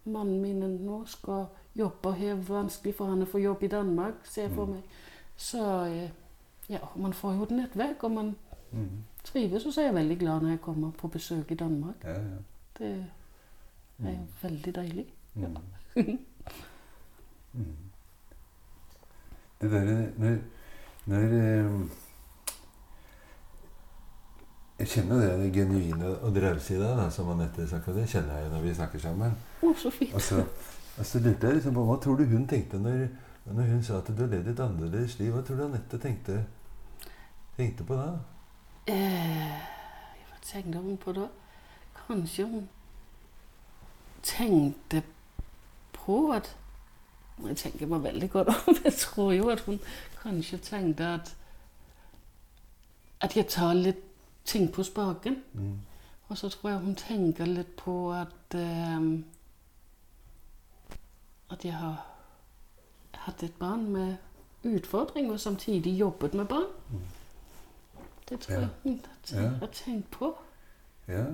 [0.05, 1.45] Mannen min nå skal
[1.75, 4.73] jobbe og er vanskelig for han å få jobb i Danmark, ser jeg for Mm.
[4.73, 4.83] meg.
[5.37, 6.09] Så eh,
[6.69, 8.35] ja, man får jo et nettverk, og man
[8.71, 9.03] Mm.
[9.23, 9.65] trives.
[9.65, 12.03] Og så er jeg veldig glad når jeg kommer på besøk i Danmark.
[12.03, 12.37] Ja, ja.
[12.77, 13.05] Det
[14.03, 15.05] er jo veldig deilig.
[15.35, 15.47] Ja.
[17.53, 17.75] mm.
[19.61, 20.37] Det derre når,
[21.05, 21.71] når eh,
[24.79, 27.97] Jeg kjenner det, det genuine og drause i deg, som Anette snakka om.
[27.97, 29.37] Det kjenner jeg når vi snakker sammen.
[29.63, 30.11] Å, så fint.
[30.13, 30.41] Og så,
[30.97, 33.05] og så lurte jeg liksom på hva tror du hun tenkte når,
[33.47, 35.31] når hun sa at du har levd et annerledes liv?
[35.31, 36.41] Hva tror du Anette tenkte,
[37.55, 38.09] tenkte på da?
[38.91, 39.55] Eh,
[40.27, 41.29] hva tenkte hun på da?
[42.03, 42.67] Kanskje hun
[44.37, 45.03] tenkte
[45.93, 46.55] på at
[47.45, 48.75] Jeg tenker meg veldig godt om.
[48.85, 49.79] Jeg tror jo at hun
[50.21, 51.35] kanskje tenkte at
[53.21, 54.03] at jeg tar litt
[54.45, 55.43] ting på spaken.
[55.53, 55.79] Mm.
[56.27, 59.07] Og så tror jeg hun tenker litt på at eh,
[61.49, 62.05] At jeg har
[63.13, 64.15] hatt et barn med
[64.63, 66.65] utfordringer og samtidig jobbet med barn.
[68.29, 69.01] Det tror jeg hun
[69.35, 70.33] har tenkt på.
[71.07, 71.25] Ja,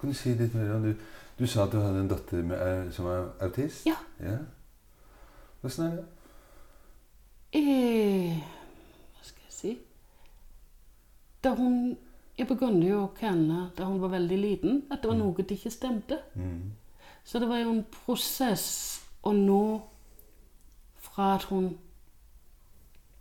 [0.00, 0.94] kan du si litt mer om du,
[1.38, 3.86] du sa at du hadde en datter med, au- som er autist?
[3.86, 3.96] Ja.
[4.20, 4.38] ja.
[5.64, 6.04] Åssen er det?
[7.52, 8.36] Eh,
[9.16, 9.78] hva skal jeg si
[11.42, 11.96] Da hun
[12.38, 15.56] Jeg begynte jo å kjenne da hun var veldig liten, at det var noe det
[15.56, 16.18] ikke stemte.
[16.38, 16.68] Mm.
[17.24, 19.80] Så det var jo en prosess å nå
[21.02, 21.72] fra at hun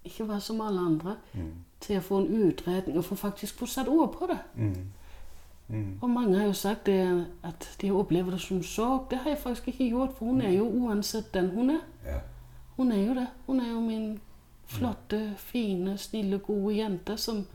[0.06, 1.50] ikke var som alle andre, Mm.
[1.80, 4.38] til å få en utredning og få faktisk få satt ord på det.
[4.56, 4.86] Mm.
[5.68, 5.98] Mm.
[6.02, 9.08] Og mange har jo sagt det, at de har opplevd det som sorg.
[9.12, 11.84] Det har jeg faktisk ikke gjort, for hun er jo uansett den hun er.
[12.06, 12.20] Ja.
[12.78, 13.28] Hun er jo det.
[13.46, 14.20] Hun er jo min
[14.66, 17.46] flotte, fine, snille, gode jente som,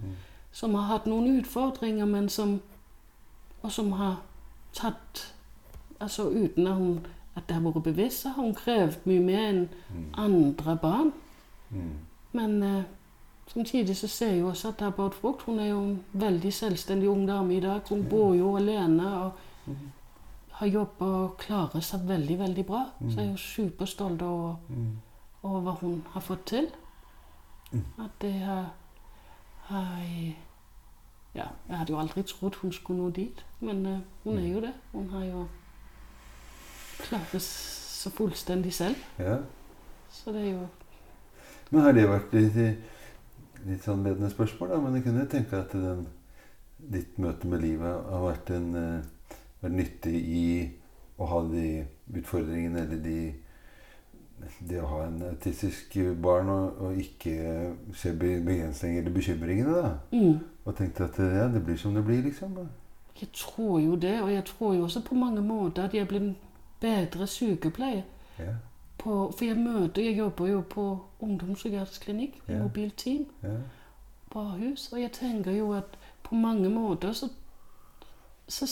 [0.53, 2.61] som har hatt noen utfordringer, men som
[3.63, 4.17] Og som har
[4.75, 5.35] tatt
[6.01, 9.43] Altså uten at, hun, at det har vært bevisst, så har hun krevd mye mer
[9.49, 9.61] enn
[10.19, 11.13] andre barn.
[11.71, 11.93] Mm.
[12.33, 12.83] Men eh,
[13.47, 15.43] samtidig så ser jeg også at båret frukt.
[15.43, 17.81] Hun er jo en veldig selvstendig ung dame i dag.
[17.89, 19.33] Hun bor jo alene og
[20.51, 22.85] har jobba og klarer seg veldig, veldig bra.
[23.09, 24.57] Så jeg er jo superstolt over,
[25.43, 26.69] over hva hun har fått til.
[27.99, 28.73] At det har,
[29.71, 30.03] har
[31.35, 34.61] Ja, jeg hadde jo aldri trodd hun skulle nå dit, men eh, hun er jo
[34.61, 34.73] det.
[34.93, 35.47] Hun har jo
[36.99, 38.97] klart det så fullstendig selv.
[39.19, 39.39] ja.
[40.13, 40.67] Så det er jo
[41.71, 42.57] Men har det vært litt,
[43.67, 44.81] litt sånn ledende spørsmål, da?
[44.83, 46.07] Men jeg kunne tenke at den,
[46.93, 50.45] ditt møte med livet har vært, en, eh, vært nyttig i
[51.19, 51.67] å ha de
[52.19, 53.17] utfordringene eller de
[54.59, 57.35] det å ha en autistisk barn og, og ikke
[57.95, 59.75] se be- begrensninger eller bekymringene.
[59.77, 59.93] da.
[60.13, 60.39] mm.
[60.65, 62.55] Og tenkte at ja, det blir som det blir, liksom.
[62.55, 62.67] da.
[63.21, 66.21] Jeg tror jo det, og jeg tror jo også på mange måter at jeg blir
[66.21, 66.37] en
[66.81, 68.03] bedre sykepleier.
[68.39, 68.57] Ja,
[69.03, 70.85] På, for jeg møter, jeg jobber jo på
[71.21, 72.59] ungdomspsykiatrisk klinikk, Ja.
[72.63, 73.49] mobilt team ja,
[74.31, 77.29] på Ahus, og jeg tenker jo at på mange måter så,
[78.49, 78.69] så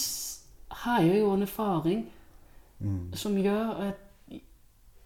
[0.70, 2.04] har jeg jo en erfaring
[2.78, 3.96] mm, som gjør at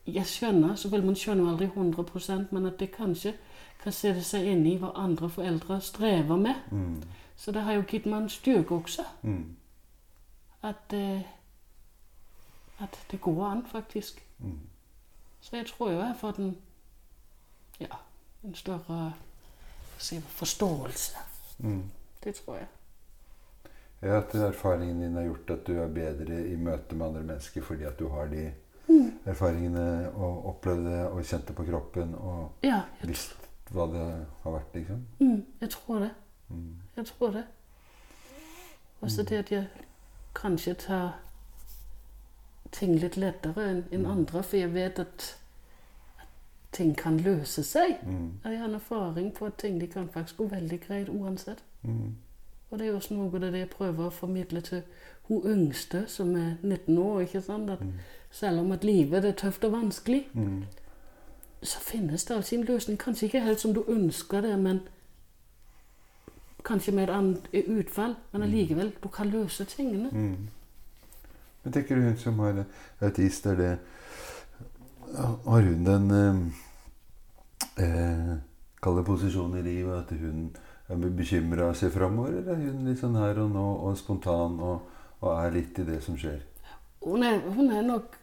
[0.06, 3.32] jeg skjønner, selvfølgelig man skjønner aldri 100% men at det kanskje
[3.82, 6.54] kan sette seg inn i hva andre foreldre strever med.
[6.70, 7.02] mm,
[7.36, 9.02] Så det har jo gitt meg en styrke også.
[9.22, 9.56] mm,
[10.62, 11.20] At, eh,
[12.80, 14.22] at det går an, faktisk.
[14.38, 14.58] mm.
[15.44, 16.56] Så jeg tror jo jeg har fått en,
[17.80, 17.98] ja,
[18.44, 19.12] en større
[19.98, 21.16] si, forståelse.
[21.58, 21.82] mm.
[22.24, 22.66] Det tror jeg.
[24.02, 27.62] Ja, at erfaringen din har gjort at du er bedre i møte med andre mennesker
[27.62, 28.52] fordi at du har de
[29.24, 33.36] erfaringene og opplevde og kjent det på kroppen og Ja, visst
[33.72, 34.04] hva det
[34.42, 35.06] har vært, liksom.
[35.20, 36.10] mm, jeg tror det.
[36.48, 36.74] Mm.
[36.96, 37.44] Jeg tror det.
[39.00, 39.66] Også det at jeg
[40.34, 41.20] kanskje tar
[42.74, 45.26] ting litt lettere enn enn andre, for jeg vet at,
[46.18, 46.26] at
[46.72, 47.96] ting kan løse seg.
[48.02, 48.30] Mm.
[48.44, 51.62] Jeg har en erfaring på at ting de kan faktisk gå veldig greit uansett.
[51.82, 52.14] Mm.
[52.70, 54.82] Og det er også noe av det jeg prøver å formidle til
[55.28, 57.20] hun yngste, som er 19 år.
[57.20, 57.70] ikke sant?
[57.70, 57.78] At
[58.30, 60.64] selv om at livet er tøft og vanskelig, Mm.
[61.62, 62.98] så finnes det altså en løsning.
[62.98, 64.80] Kanskje ikke helt som du ønsker det, men
[66.64, 68.14] kanskje med et annet utfall.
[68.32, 70.10] Men allikevel, du kan løse tingene.
[70.12, 70.48] Mm.
[71.64, 72.64] Men tenker du hun som har
[73.00, 73.78] autist, er det
[75.46, 78.34] Har hun den eh, eh,
[78.82, 80.50] Kall det i livet at hun
[80.88, 84.58] er bekymra og ser framover, eller er hun litt sånn her og nå og spontan
[84.60, 84.82] og,
[85.20, 86.42] og er litt i det som skjer?
[87.00, 88.18] Hun er, hun er nok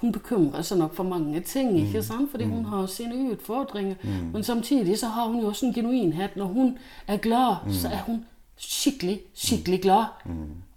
[0.00, 2.30] hun bekymrer seg nok for mange ting, ikke sant?
[2.30, 3.96] fordi hun har sine utfordringer.
[4.32, 6.36] Men samtidig så har hun jo også en genuinhet.
[6.36, 8.24] Når hun er glad, så er hun
[8.56, 10.04] skikkelig, skikkelig glad.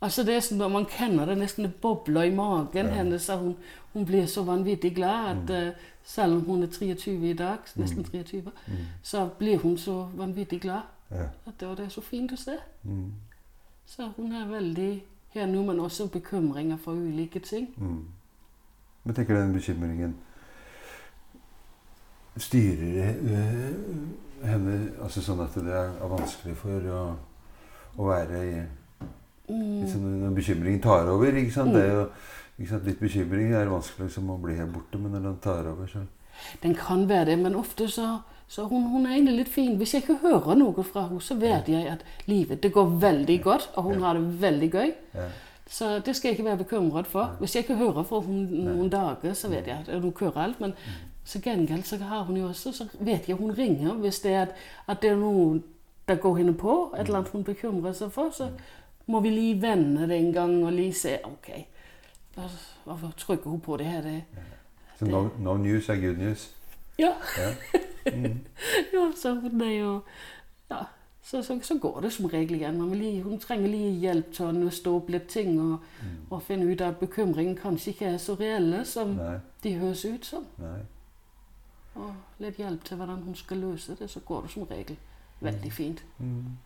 [0.01, 3.21] Altså det er som når man kjenner det nesten det bobler i magen hennes.
[3.21, 3.55] så Hun,
[3.93, 8.03] hun blir så vanvittig glad at eh, selv om hun er 23 i dag, nesten
[8.03, 8.43] 23,
[9.01, 10.81] så blir hun så vanvittig glad.
[11.11, 11.27] Ja.
[11.47, 12.57] At det, det er så fint å se.
[12.83, 13.11] Mm.
[13.85, 17.69] Så hun er veldig her nå, men også bekymringer for ulike ting.
[17.77, 18.05] Mm.
[19.03, 20.15] Men tenker den bekymringen
[22.37, 23.73] Styrer øh,
[24.47, 26.99] henne altså sånn at det er vanskelig for å,
[27.99, 28.59] å være i
[29.49, 29.81] Mm.
[29.81, 31.73] liksom, Når bekymringen tar over ikke sant?
[31.73, 32.01] Det er jo,
[32.59, 32.83] ikke sant?
[32.85, 36.03] Litt bekymring er vanskelig liksom, å bli helt borte, men når den tar over, så
[36.63, 39.73] Den kan være det, men ofte så, så hun, hun er egentlig litt fin.
[39.77, 43.41] Hvis jeg ikke hører noe fra henne, så vet jeg at livet det går veldig
[43.43, 44.93] godt, og hun har det veldig gøy.
[45.67, 47.35] Så det skal jeg ikke være bekymret for.
[47.39, 50.61] Hvis jeg ikke hører fra henne noen dager, så vet jeg at hun kører alt.
[50.61, 50.73] Men
[51.25, 54.41] så gengæld så har hun jo også, så vet jeg hun ringer hvis det er
[54.41, 54.55] at,
[54.87, 55.59] at det er noe
[56.09, 58.29] der går henne på, et eller annet hun bekymrer seg for.
[58.35, 58.49] Så
[59.07, 61.49] må vi lige vende det en gang og lige se, ok,
[62.37, 62.49] og,
[62.85, 64.01] og trykker hun på det her.
[64.01, 64.23] Det,
[64.99, 66.49] Så no, no news er good news.
[66.99, 67.13] ja.
[67.37, 67.53] Ja.
[68.93, 70.01] Ja, så hun er jo
[70.71, 70.77] Ja,
[71.21, 72.77] så, så, så går det som regel igjen.
[72.77, 75.77] Man lige, hun trenger lige hjelp til å nøste opp litt ting og,
[76.29, 79.35] og finne ut at bekymringen kanskje ikke er så reelle som Nei.
[79.63, 80.45] de høres ut som.
[80.57, 80.79] Nei.
[81.95, 84.97] Og litt hjelp til hvordan hun skal løse det, så går det som regel
[85.41, 86.03] veldig fint.
[86.19, 86.57] Mm.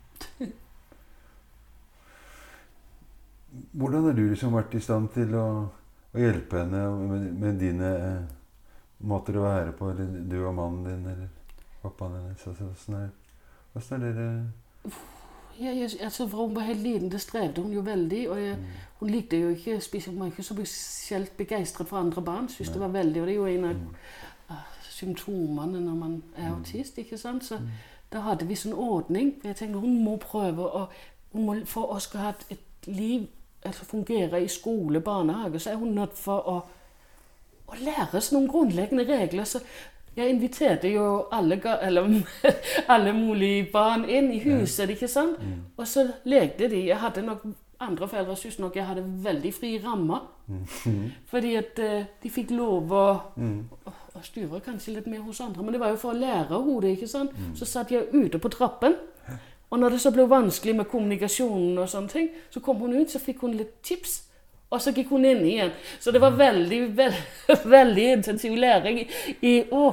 [3.72, 5.48] Hvordan har du liksom vært i stand til å,
[6.14, 8.24] å hjelpe henne med, med dine eh,
[9.06, 9.92] måter å være på?
[9.94, 11.30] Eller du og mannen din, eller
[11.84, 12.48] pappaen hennes?
[12.50, 13.12] Altså, Åssen er,
[13.74, 14.94] hvordan er dere
[15.60, 18.24] Ja, jeg, altså, fra hun var helt liten, det strevde hun jo veldig.
[18.34, 18.58] Og jeg,
[19.00, 22.50] hun likte jo ikke spesielt, hun var ikke så spesielt begeistret for andre barn.
[22.50, 26.56] Synes det var veldig, og det er jo en av ah, symptomene når man er
[26.56, 26.98] autist.
[26.98, 27.46] ikke sant?
[27.46, 27.62] Så
[28.14, 29.34] da hadde vi sånn ordning.
[29.44, 30.88] Jeg tenkte hun må prøve å
[31.34, 33.26] hun må, For å skal ha et, liv
[33.64, 36.56] altså fungere i skole, barnehage, så er hun nødt for å,
[37.68, 39.48] å læres noen grunnleggende regler.
[39.48, 39.62] Så
[40.16, 42.10] jeg inviterte jo alle, eller,
[42.94, 45.40] alle mulige barn inn i huset, ikke sant?
[45.78, 46.84] Og så lekte de.
[46.92, 47.48] Jeg hadde nok
[47.84, 50.28] andre foreldre syntes nok jeg hadde veldig fri rammer.
[51.32, 53.06] Fordi at eh, de fikk lov å,
[54.14, 54.22] å,
[54.58, 55.64] å kanskje litt mer hos andre.
[55.64, 57.32] Men det var jo for å lære hodet, ikke sant?
[57.58, 58.96] Så satt jeg ute på trappen.
[59.74, 63.10] Og når det så ble vanskelig med kommunikasjonen, og sånne ting, så kom hun ut,
[63.10, 64.20] så fikk hun litt tips.
[64.74, 65.74] Og så gikk hun inn igjen.
[66.02, 67.18] Så det var veldig veld,
[67.78, 69.08] veldig intensiv læring i,
[69.42, 69.84] i Å!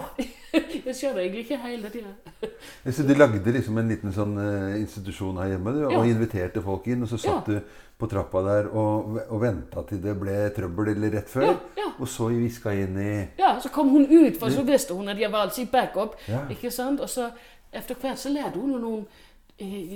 [0.86, 2.14] Jeg skjønner egentlig ikke hele tida.
[2.84, 6.02] Ja, Så du lagde liksom en liten sånn eh, institusjon her hjemme du, og Ja.
[6.10, 7.60] inviterte folk inn, og så satt du
[8.00, 11.88] på trappa der og, og venta til det ble trøbbel eller rett før, Ja, ja.
[12.00, 15.20] og så hviska inn i Ja, så kom hun ut, for så visste hun at
[15.20, 16.16] jeg var alltid backup.
[16.28, 16.46] Ja.
[16.50, 17.00] Ikke sant?
[17.04, 17.28] Og så
[17.72, 19.04] etter hvert så lærte hun noen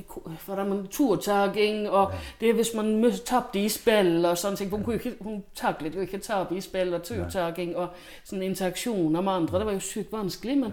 [0.09, 4.71] ko- hvordan man turtaking, og det er hvis man tapte i spill og sånne ting.
[4.71, 7.89] for Hun, kunne ikke, hun taklet jo ikke tape i spill og turtaking og
[8.25, 9.59] sånne interaksjoner med andre.
[9.59, 10.73] Det var jo sykt vanskelig, men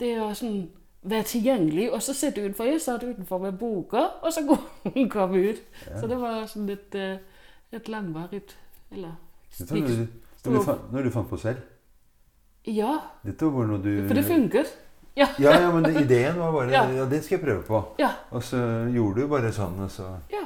[0.00, 0.68] det å sånn
[1.02, 2.64] være tilgjengelig, og så sitte utenfor.
[2.64, 4.58] Jeg satt utenfor med boka, og så kom
[5.32, 5.62] hun ut.
[6.00, 7.16] Så det var sånn litt eh,
[7.72, 8.42] et langvarig
[8.92, 9.12] Eller
[9.58, 10.06] Dette var noe du,
[10.50, 11.58] du, fant, når du fant på selv.
[12.66, 14.74] Ja, Dette var noe du for det funket.
[15.18, 15.26] Ja.
[15.42, 17.04] Ja, ja, men det- ideen var bare Ja.
[17.10, 17.82] Det skal jeg prøve på.
[17.98, 18.56] Ja, Og så
[18.94, 20.44] gjorde du bare sånn, og så ja.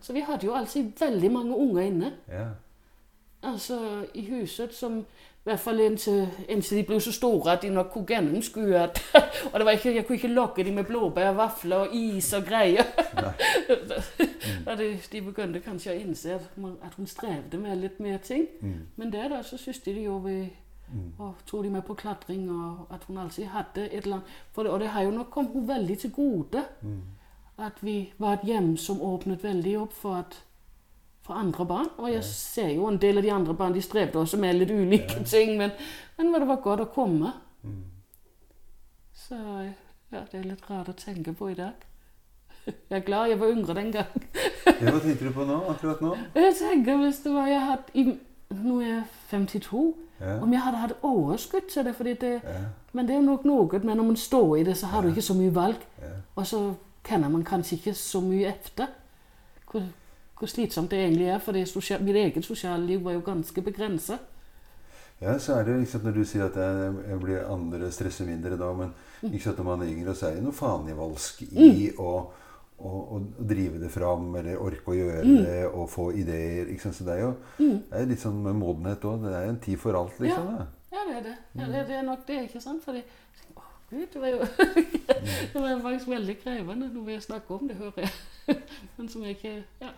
[0.00, 2.12] Så vi hadde jo altså veldig mange unger inne.
[2.28, 2.48] ja.
[3.42, 3.78] Altså
[4.14, 5.04] i huset som i
[5.50, 9.00] hvert fall inntil, inntil de ble så store at de nok kunne gjennomskue at
[9.52, 12.44] Og det var ikke, jeg kunne ikke lokke dem med blåbær, vafler og is og
[12.46, 12.84] greier.
[14.66, 18.18] og de, de begynte kanskje å innse at, man, at hun strevde med litt mer
[18.22, 18.46] ting.
[18.60, 18.86] Mm.
[18.96, 20.36] Men det da så syntes de jo vi
[21.18, 24.38] og tok de med på klatring, og at hun alltid hadde et eller annet.
[24.52, 26.64] For det, og det har jo nok kommet hun veldig til gode.
[27.58, 30.36] At vi var et hjem som åpnet veldig opp for, at,
[31.22, 31.88] for andre barn.
[31.98, 34.70] Og jeg ser jo en del av de andre barn de strevde også med litt
[34.70, 35.70] ulike ting, men,
[36.18, 37.32] men det var godt å komme.
[39.14, 39.38] Så
[40.12, 41.88] ja, det er litt rart å tenke på i dag.
[42.66, 44.10] Jeg er glad jeg var yngre den gang.
[44.66, 45.56] Ja, hva tenker du på nå?
[45.72, 46.12] Akkurat nå?
[46.36, 48.04] Jeg tenker hvis det var jeg hadde i,
[48.52, 49.94] Nå er jeg 52.
[50.20, 50.36] Ja.
[50.42, 52.60] Om jeg hadde hatt overskudd til det, fordi det Ja.
[52.92, 55.08] Men det er jo nok noe Men når man står i det, så har du
[55.08, 55.76] ikke så mye valg.
[56.36, 58.86] Og så kjenner man kanskje ikke så mye etter
[59.70, 59.82] hvor,
[60.38, 61.38] hvor slitsomt det egentlig er.
[61.38, 64.18] For sosial, mitt eget sosiale liv var jo ganske begrensa.
[65.20, 68.56] Ja, så er det liksom når du sier at jeg, jeg blir andre, stresser mindre
[68.58, 69.32] da, men Mm.
[69.34, 72.26] ikke sant, når man er yngre, så er det noe fanevalsk i å,
[72.82, 75.42] å, å drive det fram, eller orke å gjøre Mm.
[75.44, 76.66] det, og få ideer.
[76.72, 76.94] Ikke sant?
[76.98, 79.22] Så det er jo det er litt sånn med modenhet òg.
[79.24, 80.48] Det er en tid for alt, liksom.
[80.58, 80.66] Ja.
[80.92, 81.36] Ja, det er det.
[81.56, 82.82] Ja, det, det er nok det, ikke sant?
[82.84, 83.00] Fordi
[83.56, 84.38] å, Gud, det var jo
[85.52, 88.56] Det var faktisk veldig krevende når vi snakker om det, hører jeg.
[88.98, 89.92] Men som jeg ikke Ja.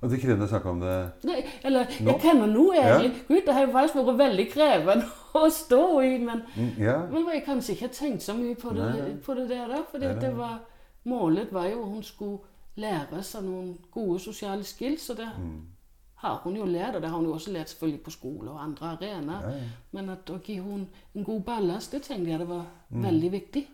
[0.00, 0.92] Og det er krevende å snakke om det
[1.28, 2.14] Nei, eller Nå?
[2.14, 3.24] jeg kjenner nå egentlig Ja.
[3.28, 5.08] Gud, det har jo faktisk vært veldig krevende
[5.40, 6.94] å stå i, men Mm, Ja.
[7.12, 8.88] Men jeg kanskje ikke tenkt så mye på det,
[9.26, 9.82] på det der, da.
[9.92, 10.20] fordi nei.
[10.24, 10.58] det var,
[11.04, 12.38] målet var jo at hun skulle
[12.76, 15.10] lære seg noen gode sosiale skills.
[15.10, 15.66] Og det Mm.
[16.14, 18.62] har hun jo lært, og det har hun jo også lært selvfølgelig på skole og
[18.62, 19.48] andre arenaer.
[19.50, 19.64] Ja, ja.
[19.92, 23.02] Men at å gi hun en god ballast, det tenkte jeg det var Mm.
[23.04, 23.66] veldig viktig.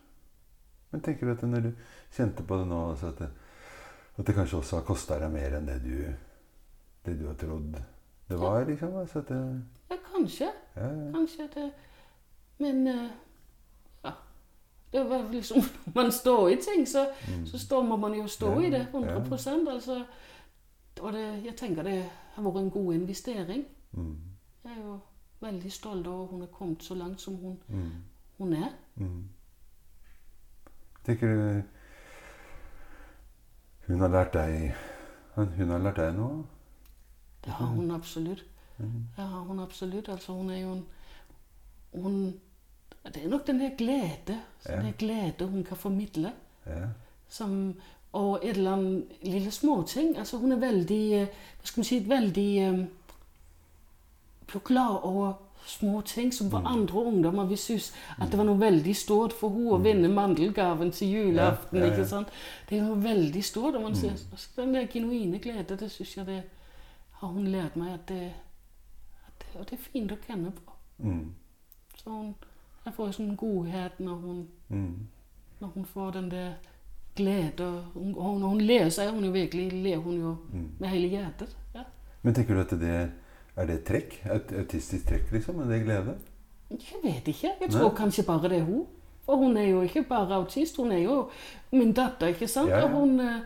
[0.92, 1.72] Men tenker du at når du
[2.16, 3.28] kjente på det nå, altså at, det,
[4.18, 6.14] at det kanskje også har kosta deg mer enn det du,
[7.04, 7.72] det du har trodd
[8.28, 8.64] det var?
[8.64, 10.48] liksom, altså at det, Ja, kanskje.
[10.76, 10.88] ja.
[11.12, 11.72] Kanskje det
[12.58, 13.08] Men ja.
[14.92, 17.08] Det var liksom Når man står i ting, så,
[17.46, 18.60] så står må man jo stå Mm.
[18.62, 20.04] Ja, i det 100% altså.
[21.00, 23.64] Og det, jeg tenker det har vært en god investering.
[23.92, 24.16] Mm,
[24.64, 24.98] Jeg er jo
[25.40, 27.90] veldig stolt over at hun har kommet så langt som hun, mm,
[28.38, 28.68] hun er.
[28.94, 29.28] mm.
[31.04, 31.62] Tenker du
[33.86, 34.74] Hun har lært deg
[35.36, 36.44] Hun har lært deg noe?
[37.44, 38.44] Det har hun absolutt.
[38.78, 39.04] Mhm.
[39.16, 40.08] Det har hun absolutt.
[40.08, 40.84] Altså, hun er jo en
[42.02, 42.40] hun,
[43.14, 44.80] Det er nok den der glede, Ja.
[44.82, 46.32] den glede hun kan formidle.
[46.66, 46.86] Ja.
[47.28, 47.74] Som,
[48.12, 50.18] og et eller annet lille småting.
[50.18, 51.26] Altså, hun er veldig eh,
[51.60, 52.86] Hva skal man si Veldig um,
[54.46, 55.32] blev klar over
[55.66, 57.92] små ting som for andre ungdommer vi synes
[58.22, 61.78] at det var noe veldig stort for henne å vinne mandelgaven til julaften.
[61.78, 61.96] Ja, ja, ja.
[61.96, 62.28] ikke sant?
[62.68, 63.74] Det er noe veldig stort.
[63.74, 66.42] Og man ser, altså, den der genuine glede, det synes jeg det
[67.20, 68.32] har hun lært meg at det,
[69.26, 70.72] at det, og det er fint å kjenne på.
[70.98, 71.32] Mm,
[71.96, 72.34] Så hun,
[72.86, 74.96] jeg får sånn godhet når hun, mm.
[75.60, 76.52] når hun får den der
[77.16, 77.68] glede.
[77.94, 80.68] og når hun ler, så er hun jo virkelig ler hun jo Mm.
[80.78, 81.56] med hele hjertet.
[81.74, 81.82] Ja.
[82.22, 83.10] Men tenker du at det
[83.56, 84.18] er det trekk?
[84.34, 85.60] Et autistisk trekk, liksom?
[85.60, 86.14] Er det glede?
[86.70, 87.48] Jeg vet ikke.
[87.60, 87.78] Jeg Nei.
[87.78, 88.86] tror kanskje bare det er hun.
[89.24, 91.30] For hun er jo ikke bare autist, hun er jo
[91.72, 92.68] min datter, ikke sant?
[92.70, 92.84] Ja, ja.
[92.84, 93.40] Og hun, eh,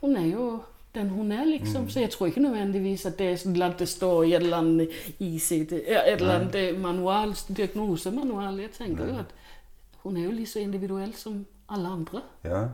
[0.00, 0.60] hun er jo
[0.94, 1.50] den hun er, Mm.
[1.50, 1.88] liksom.
[1.90, 4.56] Så jeg tror ikke nødvendigvis at det er sånn at det står i et eller
[4.58, 4.88] annet
[5.20, 8.58] ICD, et eller annet eh, manual, diagnosemanual.
[8.60, 9.32] Jeg tenker jo at
[10.02, 12.22] hun er jo like så individuell som alle andre.
[12.44, 12.68] Ja.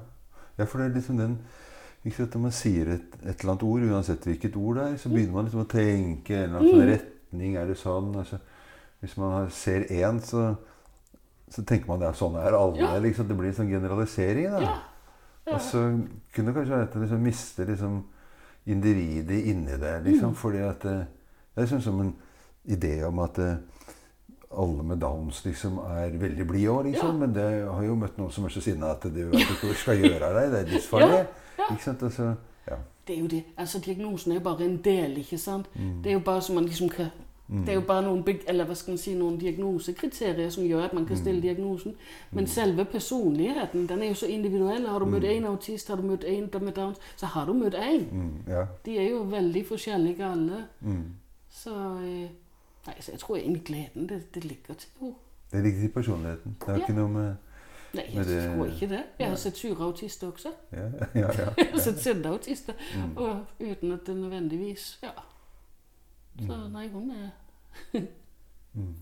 [0.59, 1.39] ja, for det er liksom den
[2.05, 4.97] ikke sant, Når man sier et, et eller annet ord, uansett hvilket ord det er,
[4.97, 7.57] så begynner man liksom å tenke en eller annen sånn retning.
[7.57, 8.13] Er det sånn?
[8.17, 8.39] Altså,
[9.01, 10.55] hvis man ser én, så,
[11.51, 12.79] så tenker man ja, sånn er alle.
[12.81, 12.95] Ja.
[13.03, 14.47] Liksom, det blir en sånn generalisering.
[14.55, 14.61] Da.
[14.63, 14.77] Ja.
[15.49, 15.55] Ja.
[15.57, 15.83] Og så
[16.35, 17.99] kunne det kanskje være at liksom mister liksom
[18.69, 19.95] individet inni det.
[20.05, 20.97] Liksom, fordi at det,
[21.55, 22.15] det er liksom som en
[22.69, 23.55] idé om at eh,
[24.51, 27.09] alle med Downs liksom er veldig blide òg, liksom.
[27.09, 27.21] Ja.
[27.21, 29.73] Men det har jo møtt noen som er så sinna at du vet ikke hva
[29.73, 30.53] du skal gjøre av deg.
[30.53, 31.23] Det er livsfarlig.
[31.59, 32.03] Ja, Ikke sant?
[32.03, 32.35] Altså,
[32.69, 32.79] ja.
[33.09, 33.43] Det er jo det.
[33.57, 35.69] Altså, diagnosen er jo bare en del, ikke sant?
[35.75, 35.99] Mm.
[36.05, 37.11] Det er jo bare så man liksom kan
[37.51, 40.93] Det er jo bare noen, eller hva skal man si, noen diagnosekriterier som gjør at
[40.93, 41.23] man kan Mm.
[41.23, 41.95] stille diagnosen.
[42.33, 44.87] Men selve personligheten den er jo så individuell.
[44.87, 45.31] Har du møtt Mm.
[45.31, 48.09] en autist, har du møtt en med Downs, så har du møtt en.
[48.13, 48.67] Mm, ja.
[48.85, 50.65] De er jo veldig forskjellige alle.
[50.81, 51.05] Mm.
[51.51, 51.71] Så
[52.03, 52.29] eh,
[52.87, 55.15] Nei, så jeg tror egentlig gleden det, det ligger til henne.
[55.53, 56.57] Det ligger til personligheten.
[56.61, 56.81] Det har Ja.
[56.81, 57.37] ikke noe med
[57.95, 59.03] Nei, jeg det- tror ikke det.
[59.19, 60.49] Jeg har sett sure autister også.
[60.73, 60.79] Ja,
[61.15, 61.51] ja, ja.
[61.59, 62.73] Jeg har sett sinte autister.
[62.97, 63.17] Mm.
[63.17, 65.09] Og uten at det nødvendigvis Ja.
[66.39, 67.31] Så nei, hun er
[68.79, 68.95] Mm.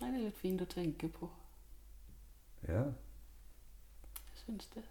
[0.00, 1.28] Nei, det er litt fint å tenke på.
[2.68, 2.84] ja.
[4.30, 4.82] Jeg syns det.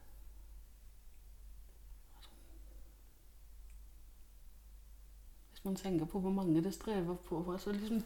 [5.52, 8.02] Hvis man tenker på hvor mange det strever på altså liksom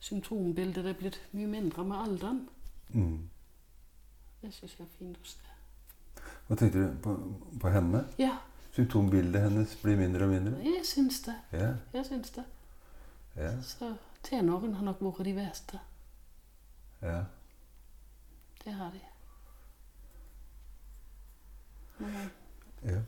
[0.00, 2.48] Symptombildet er blitt mye mindre med alderen.
[2.88, 3.28] Mm.
[4.42, 5.38] Det syns jeg er fint å se.
[6.46, 7.14] Hva tenkte du på,
[7.60, 8.02] på henne?
[8.20, 8.36] Ja,
[8.76, 10.58] Symptombildet hennes blir mindre og mindre?
[10.64, 11.34] jeg syns det.
[11.52, 11.74] Ja.
[11.92, 12.44] Jeg syns det.
[13.36, 15.80] ja, Så tenårene har nok vært de verste.
[17.02, 17.22] ja.
[18.64, 19.00] Det har de.
[21.98, 22.30] Men,
[22.84, 23.00] ja.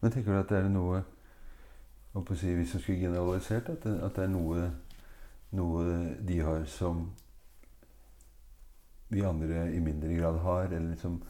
[0.00, 1.00] Men tenker du at det er noe
[2.14, 4.70] å si, Hvis man skulle generalisert, at det, at det er noe,
[5.50, 7.10] noe de har som
[9.08, 11.22] vi andre i mindre grad har, eller liksom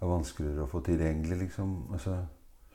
[0.00, 1.74] er vanskeligere å få tilgjengelig, liksom.
[1.92, 2.10] Altså,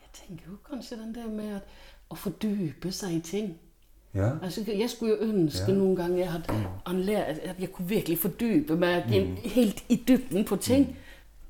[0.00, 1.62] Jeg tenker jo kanskje den der med at,
[2.10, 3.58] å fordype seg i ting.
[4.14, 4.30] ja.
[4.42, 5.74] Altså, jeg skulle jo ønske Ja.
[5.78, 7.16] noen ganger jeg hadde
[7.50, 9.36] at jeg kunne virkelig fordype meg mm.
[9.44, 10.96] helt i dybden på ting.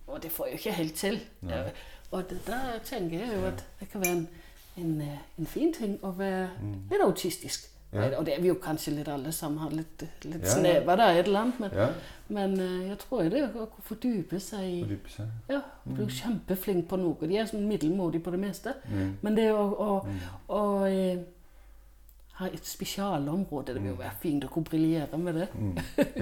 [0.07, 1.21] Og det får jeg jo ikke helt til.
[1.43, 1.71] Eh,
[2.13, 4.29] Og da tenker jeg jo at det kan være en,
[4.77, 6.49] en, eh, en fin ting å være
[6.91, 7.71] litt autistisk.
[7.93, 8.09] Ja.
[8.19, 11.21] Og det er vi jo kanskje litt alle sammen har litt, litt Ja, snever der
[11.21, 11.61] et eller annet.
[11.63, 11.87] Men, ja.
[12.29, 15.31] men eh, jeg tror det å fordype seg i Fordype seg.
[15.53, 17.31] Ja, bli kjempeflink på noe.
[17.31, 18.75] De er sånn middelmådige på det meste.
[18.91, 19.15] Mm.
[19.23, 19.97] Men det å, å,
[20.51, 20.61] å
[22.37, 25.47] å ha et spesialområde Det vil jo være fint å kunne briljere med det.
[25.55, 25.77] Mm.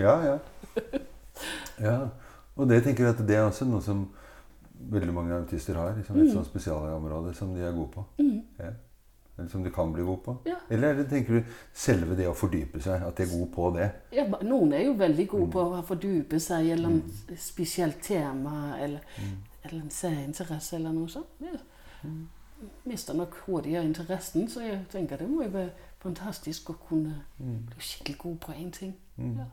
[0.04, 0.36] Ja, ja.
[1.82, 1.96] ja.
[2.54, 4.04] Og det tenker jeg at det er også noe som
[4.94, 5.96] veldig mange autister har.
[5.98, 8.04] Liksom et sånt spesialområde som de er gode på.
[8.60, 8.70] Ja.
[9.38, 10.36] Eller som du kan bli god på.
[10.46, 10.54] Ja.
[10.70, 13.88] Eller er tenker du selve det å fordype seg, at de er gode på det?
[14.14, 18.76] Ja, noen er jo veldig gode på å fordype seg i et eller spesielt tema
[18.78, 19.02] eller,
[19.64, 21.42] eller en særinteresse eller noe sånt.
[21.42, 21.58] Ja.
[22.86, 27.82] Mister nok hurtigere interessen, så jeg tenker det må jo være fantastisk å kunne bli
[27.82, 28.94] skikkelig god på én ting.
[29.16, 29.42] Mm.
[29.42, 29.50] Ja.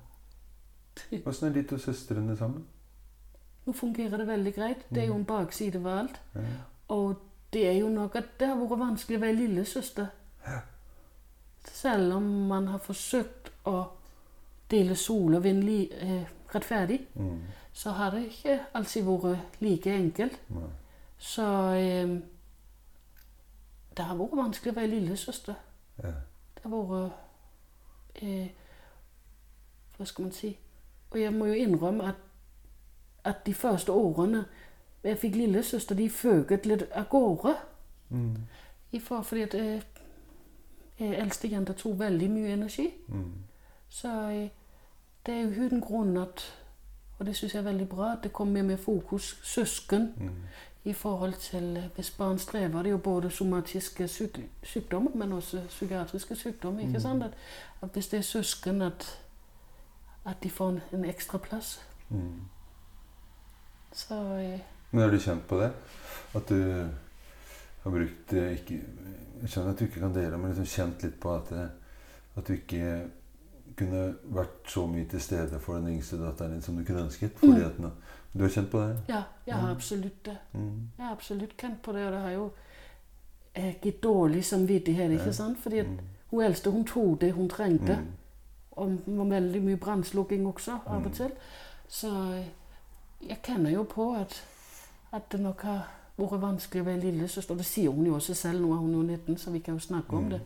[1.26, 2.68] Åssen er de to søstrene sammen?
[3.66, 4.86] Nå fungerer det veldig greit.
[4.90, 6.22] Det er jo en bakside ved alt.
[6.36, 6.54] Ja.
[6.94, 7.16] Og
[7.54, 10.08] det er jo nok at det har vært vanskelig å være lillesøster.
[11.72, 13.84] Selv om man har forsøkt å
[14.72, 16.24] dele sol og vind eh,
[16.56, 17.42] rettferdig, Mm.
[17.74, 20.40] så har det ikke alltid vært like enkelt.
[20.50, 20.70] Nei.
[21.18, 21.44] Så
[21.76, 22.16] eh,
[23.98, 25.56] det har vært vanskelig å være lillesøster.
[26.04, 26.12] Ja.
[26.56, 27.12] Det har vært
[28.24, 28.48] eh,
[29.98, 30.58] Hva skal man si?
[31.12, 32.16] Og jeg må jo innrømme at,
[33.26, 34.46] at de første årene
[35.04, 37.56] jeg fikk lillesøster, de føket litt av gårde.
[38.10, 38.36] Mm.
[38.92, 39.82] I for, fordi at eh,
[41.00, 42.90] eh, eldste jenta tok veldig mye energi.
[43.08, 43.32] Mm.
[43.90, 44.50] Så eh,
[45.26, 46.58] det er jo uten grunn at
[47.20, 50.30] Og det syns jeg er veldig bra at det kommer mer fokus søsken Mm.
[50.86, 55.32] i forhold til eh, Hvis barn strever, det er jo både somatiske syk sykdommer, men
[55.32, 56.82] også psykiatriske sykdommer.
[56.82, 57.24] ikke sant?
[57.24, 57.32] At,
[57.82, 59.20] at hvis det er søsken, at,
[60.26, 61.82] at de får en, en ekstra plass.
[62.10, 62.42] Mm.
[63.94, 64.60] Så eh,
[64.92, 65.72] Men har du kjent på det?
[66.36, 66.88] At du
[67.84, 68.80] har brukt eh, ikke,
[69.42, 71.70] Jeg skjønner at du ikke kan dele, men liksom kjent litt på at, eh,
[72.38, 73.08] at du ikke
[73.78, 74.02] kunne
[74.36, 77.32] vært så mye til stede for den yngste datteren din som du kunne ønsket?
[77.40, 77.92] Fordi at nå-
[78.34, 78.98] Du har kjent på det?
[79.10, 80.38] ja, jeg har absolutt det.
[80.54, 80.90] Mm.
[80.98, 82.52] Jeg har absolutt kjent på det, og det har jo
[83.56, 85.58] eh, gitt dårlig samvittighet, ikke sant?
[85.60, 85.98] Fordi at Mm.
[86.32, 87.96] hun eldste hun tok det hun trengte.
[87.98, 88.08] Mm.
[88.72, 91.06] Og det var veldig mye brannslukking også, av Mm.
[91.06, 91.32] og til.
[91.90, 92.08] Så
[93.28, 94.44] jeg kjenner jo på at,
[95.14, 95.88] at det nok har
[96.18, 97.56] vært vanskelig å være lillesøster.
[97.56, 98.62] Det sier hun jo også selv.
[98.62, 100.30] Nå er hun jo 19, så vi kan jo snakke om Mm.
[100.30, 100.42] det.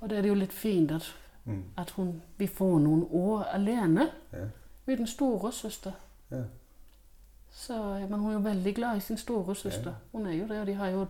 [0.00, 1.14] Og da er det jo litt fint at,
[1.44, 1.64] Mm.
[1.76, 5.06] at hun, vi får noen år alene Ja.
[5.06, 5.92] store søster.
[6.30, 6.42] Ja.
[7.50, 9.90] Så, men hun er jo veldig glad i sin storesøster.
[9.90, 9.96] Ja.
[10.12, 11.06] Hun er jo det, og de har jo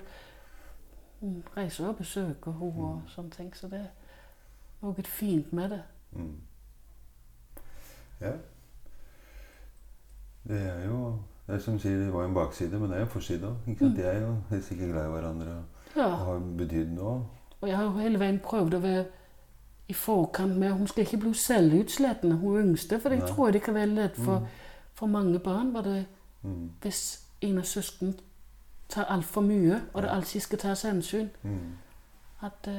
[1.21, 2.81] Hun reiser og besøker henne Mm.
[2.81, 3.87] og sånne ting, så det er
[4.83, 5.83] noe fint med det.
[6.13, 6.37] Mm.
[8.21, 8.33] Ja.
[10.49, 11.19] Det er jo
[11.51, 13.57] Det er som sier, det var en bakside, men det er en forside òg.
[13.81, 13.95] Mm.
[13.97, 15.65] De er jo helt sikkert glad i hverandre og,
[15.97, 16.09] Ja.
[16.09, 17.25] har betydd noe.
[17.61, 19.05] Og jeg har jo hele veien prøvd å være
[19.89, 23.01] i forkant med Hun skal ikke bli selvutslettende, hun yngste.
[23.01, 23.29] For jeg Nei.
[23.29, 24.47] tror det kan være lett for, Mm.
[24.95, 26.07] for mange barn var det,
[26.43, 26.71] Mm.
[26.83, 28.15] hvis en av søsknene
[28.89, 31.29] tar altfor mye, og det alltid skal tas hensyn.
[31.43, 31.73] Mm.
[32.43, 32.73] At uh,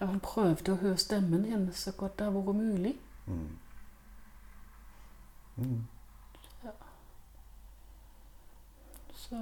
[0.00, 2.94] jeg har prøvd å høre stemmen hennes så godt det har vært mulig.
[3.26, 3.48] Mm.
[5.56, 5.82] Mm.
[9.22, 9.38] Så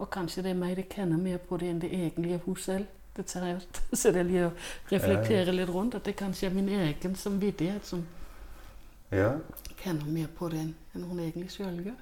[0.00, 2.56] Og kanskje det er meg det kjenner mer på det enn det egentlig er hun
[2.56, 2.86] selv.
[3.16, 3.60] Det tar jeg
[4.00, 4.52] så det liker å
[4.92, 5.94] reflektere litt rundt.
[5.98, 8.06] At det kanskje er min egen samvittighet som
[9.12, 9.32] Ja.
[9.82, 10.60] kjenner mer på det
[10.94, 11.98] enn hun egentlig sjøl gjør.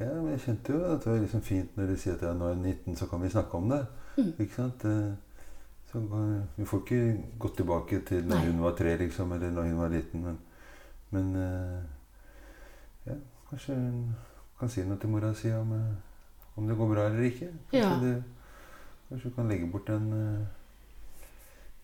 [0.00, 2.32] ja, men jeg kjente jo at det var liksom fint når du sier at ja,
[2.34, 3.80] nå er jeg 19, så kan vi snakke om det.
[4.16, 4.32] Mm.
[4.38, 4.84] Ikke sant?
[4.84, 5.12] Eh,
[5.92, 6.00] Så
[6.56, 8.46] vi får ikke gått tilbake til når Nei.
[8.50, 10.38] hun var tre, liksom, eller når hun var liten, men,
[11.10, 11.82] men eh,
[13.06, 13.14] ja,
[13.54, 14.14] kanskje hun
[14.58, 15.94] kan si noe til mora si om, eh,
[16.56, 17.48] om det går bra eller ikke.
[17.70, 18.00] Kanskje, Ja.
[18.02, 18.24] det,
[19.08, 20.46] kanskje hun kan legge bort den uh,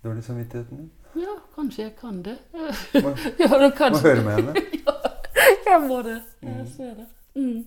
[0.04, 0.90] dårlige samvittigheten din.
[1.16, 2.38] Ja, kanskje jeg kan det.
[3.02, 3.08] Må,
[3.38, 4.54] ja, det må høre med henne.
[4.86, 4.92] ja,
[5.66, 6.22] Jeg må det.
[6.42, 6.66] Jeg Mm.
[6.66, 7.06] ser det.
[7.34, 7.64] Mm.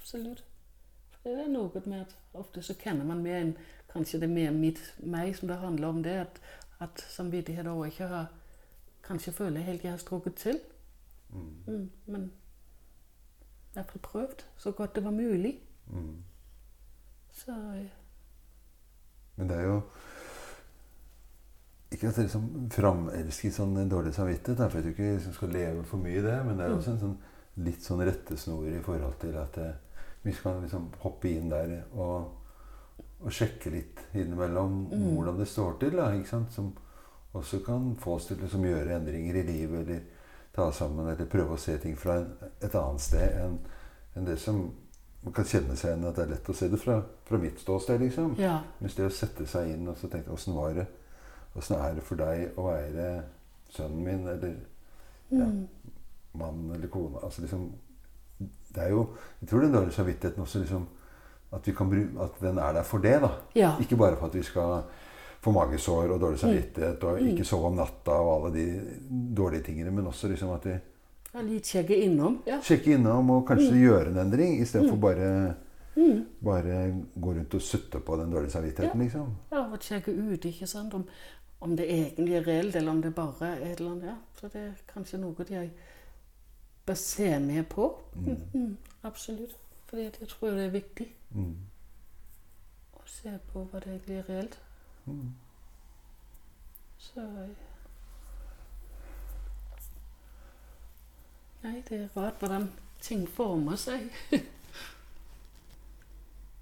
[0.00, 0.44] Absolutt.
[1.22, 3.56] For det er noe med at ofte så kjenner man mer enn
[3.92, 6.10] Kanskje det er mer mitt, meg som det handler om det.
[6.20, 6.40] At,
[6.80, 8.26] at samvittighet over ikke har
[9.02, 10.58] Kanskje føler jeg helt jeg har strukket til.
[11.32, 11.54] Mm.
[11.66, 11.90] Mm.
[12.06, 12.30] Men
[13.68, 15.54] i hvert fall prøvd så godt det var mulig.
[15.92, 16.16] Mm.
[17.32, 17.90] Så eh,
[19.36, 19.82] Men det er jo
[21.90, 25.54] Ikke at det liksom framelsker sånn dårlig samvittighet, da, for jeg tror ikke liksom skal
[25.56, 27.14] leve for mye i det, men det er også en sånn,
[27.64, 29.70] litt sånn rettesnor i forhold til at det,
[30.26, 32.34] vi skal liksom hoppe inn der og,
[33.22, 35.06] og sjekke litt innimellom Mm.
[35.14, 35.96] hvordan det står til.
[35.96, 36.52] Da, ikke sant?
[36.52, 36.74] Som
[37.32, 40.00] også kan få oss til å liksom, gjøre endringer i livet, eller
[40.58, 42.28] ta sammen, eller prøve å se ting fra en,
[42.60, 43.58] et annet sted enn
[44.18, 44.60] en det som
[45.22, 47.58] man kan kjenne seg igjen at det er lett å se det fra, fra mitt
[47.62, 48.00] ståsted.
[48.02, 48.34] liksom.
[48.38, 48.60] Ja.
[48.80, 50.86] Mens det å sette seg inn og så tenke åssen var det
[51.58, 53.06] Åssen er det for deg å være
[53.74, 54.52] sønnen min eller
[55.30, 55.66] ja, Mm.
[56.38, 57.18] mannen eller kona?
[57.24, 57.64] Altså liksom
[58.38, 59.02] Det er jo
[59.40, 60.86] Jeg tror den dårlige samvittigheten også liksom
[61.52, 63.20] at, vi kan bru, at den er der for det.
[63.22, 63.30] da.
[63.56, 63.70] Ja.
[63.80, 64.82] Ikke bare for at vi skal
[65.40, 68.64] få magesår og dårlig samvittighet og ikke sove om natta og alle de
[69.38, 70.74] dårlige tingene, men også liksom at vi
[71.34, 72.40] ja, litt sjekke innom.
[72.46, 72.58] Ja.
[72.64, 75.00] Sjekke innom og kanskje gjøre en endring istedenfor Mm.
[75.00, 75.54] bare
[76.44, 76.74] bare
[77.20, 79.32] gå rundt og sutte på den dårlige samvittigheten, liksom.
[79.50, 81.04] ja, og sjekke ut, ikke sant, om,
[81.60, 84.04] om det egentlig er reelt, eller om det bare er et eller annet.
[84.06, 84.14] Ja.
[84.40, 85.70] Så det er kanskje noe de
[86.86, 87.88] bør se mer på.
[88.14, 88.36] Mm.
[88.54, 89.56] Mm, absolutt.
[89.88, 91.54] Fordi jeg tror det er viktig Mm.
[92.94, 94.56] å se på hva det egentlig er reelt.
[95.08, 95.32] Mm.
[96.98, 97.24] Så.
[101.62, 102.70] Nei, det er rart hvordan
[103.02, 104.08] ting former seg.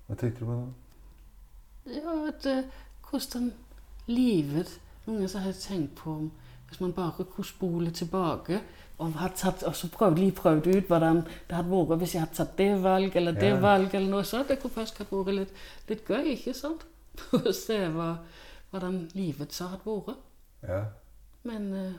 [0.07, 0.67] Hva tenkte du på da?
[1.97, 2.65] Ja, at uh,
[3.11, 3.53] hvordan
[4.07, 6.31] livet Noen så har jeg tenkt på om
[6.67, 8.61] hvis man bare kunne spole tilbake
[8.99, 12.35] og, tatt, og så prøvd, lige prøvd ut hvordan det hadde vært hvis jeg hadde
[12.35, 13.61] tatt det valg eller det Ja.
[13.61, 14.49] valg, eller noe sånt.
[14.49, 15.53] Det kunne faktisk ha vært litt,
[15.89, 16.87] litt gøy, ikke sant?
[17.37, 18.11] Å se hva,
[18.73, 20.23] hvordan livet så hadde vært.
[20.67, 20.83] Ja.
[21.47, 21.97] Men eh,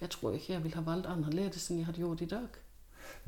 [0.00, 2.60] jeg tror ikke jeg ville ha valgt annerledes enn jeg hadde gjort i dag.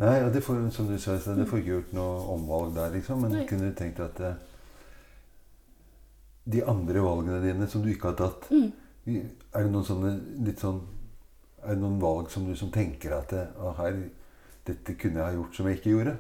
[0.01, 3.25] Nei, og det får, som du sa, det får ikke gjort noe omvalg der, liksom.
[3.25, 3.47] Men Nei.
[3.49, 4.39] kunne du tenkt at eh,
[6.45, 8.49] de andre valgene dine som du ikke har tatt
[9.03, 9.25] Mm.
[9.51, 10.11] Er det noen sånne
[10.47, 10.77] litt sånn
[11.65, 13.97] Er det noen valg som du som tenker at det, «Å, her,
[14.67, 16.13] dette kunne jeg ha gjort som jeg ikke gjorde?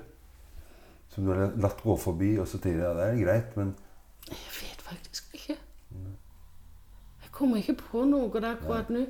[1.13, 3.71] Som du har latt gå forbi, og så tenker du ja, det er greit, men
[4.29, 5.57] Jeg vet faktisk ikke.
[7.23, 9.07] Jeg kommer ikke på noe der akkurat nå.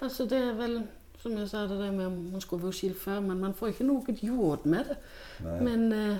[0.00, 0.80] Altså, det er vel,
[1.18, 3.74] som jeg sa, det der med om man skulle vært skilt før, men man får
[3.74, 4.98] ikke noe gjort med det.
[5.44, 5.60] Nei.
[5.66, 6.16] Men eh,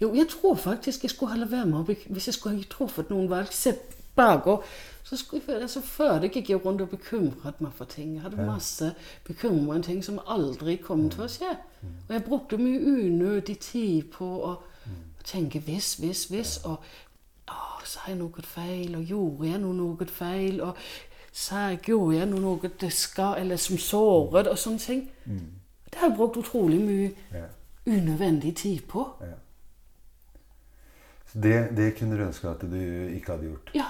[0.00, 3.30] jo, jeg tror faktisk jeg skulle holde være med Hvis jeg skulle ha truffet noen
[3.30, 4.62] valg, sett bakover
[5.04, 8.14] så skulle jeg, altså Før det gikk jeg rundt og bekymret meg for ting.
[8.14, 8.94] Jeg hadde masse
[9.26, 11.50] bekymring ting som aldri kom til å skje.
[12.08, 14.54] Og jeg brukte mye unødig tid på å
[15.24, 16.56] tenke hvis, hvis, hvis.
[16.64, 16.78] Og
[17.48, 18.96] å, sa jeg noe feil?
[18.98, 20.60] Og gjorde jeg noe, noe feil?
[20.64, 20.76] Og
[21.32, 24.50] sa jeg, gjorde jeg noe, noe det skal, eller som såret?
[24.50, 25.06] Og sånne ting.
[25.24, 27.48] Det har jeg brukt utrolig mye ja,
[27.86, 29.08] unødvendig tid på.
[29.22, 29.38] ja.
[31.34, 32.76] Så det, det kunne du ønske at du
[33.10, 33.70] ikke hadde gjort.
[33.74, 33.86] Ja.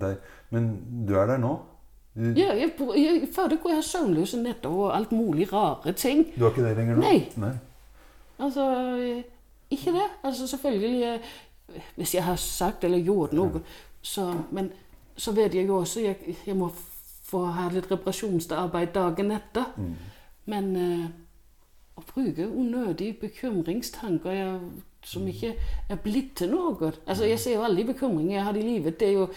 [0.00, 0.16] Der,
[0.50, 0.70] men
[1.06, 1.56] du er der nå?
[2.14, 5.92] Du, ja jeg, jeg, før det kunne jeg ha søvnløse netter og alt mulig rare
[5.92, 6.24] ting.
[6.34, 7.02] du har ikke det lenger nå?
[7.04, 7.20] Nei.
[7.38, 7.52] Nei.
[8.40, 8.64] Altså,
[9.70, 10.08] ikke det.
[10.22, 11.32] Altså, selvfølgelig eh,
[11.96, 13.62] Hvis jeg har sagt eller gjort noe,
[14.02, 14.72] så Men
[15.16, 16.70] så vet jeg jo også jeg, jeg må
[17.30, 19.66] få ha litt reparasjonsarbeid dagen etter.
[19.76, 19.96] Mm.
[20.50, 21.08] Men eh,
[22.00, 24.60] å bruke unødige bekymringstanker jeg,
[25.04, 25.54] som ikke
[25.88, 29.00] er blitt til noe Altså, Jeg ser jo alle de bekymringer jeg har i livet.
[29.00, 29.28] Det er jo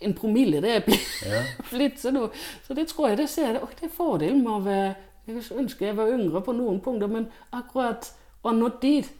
[0.00, 1.42] en promille det er blitt, Ja.
[1.70, 2.30] blitt til noe.
[2.66, 3.62] Så det tror jeg det ser jeg.
[3.80, 4.94] Det er fordelen med å være
[5.28, 8.06] Jeg ønsker jeg var yngre på noen punkter, men akkurat
[8.42, 9.10] å nå dit,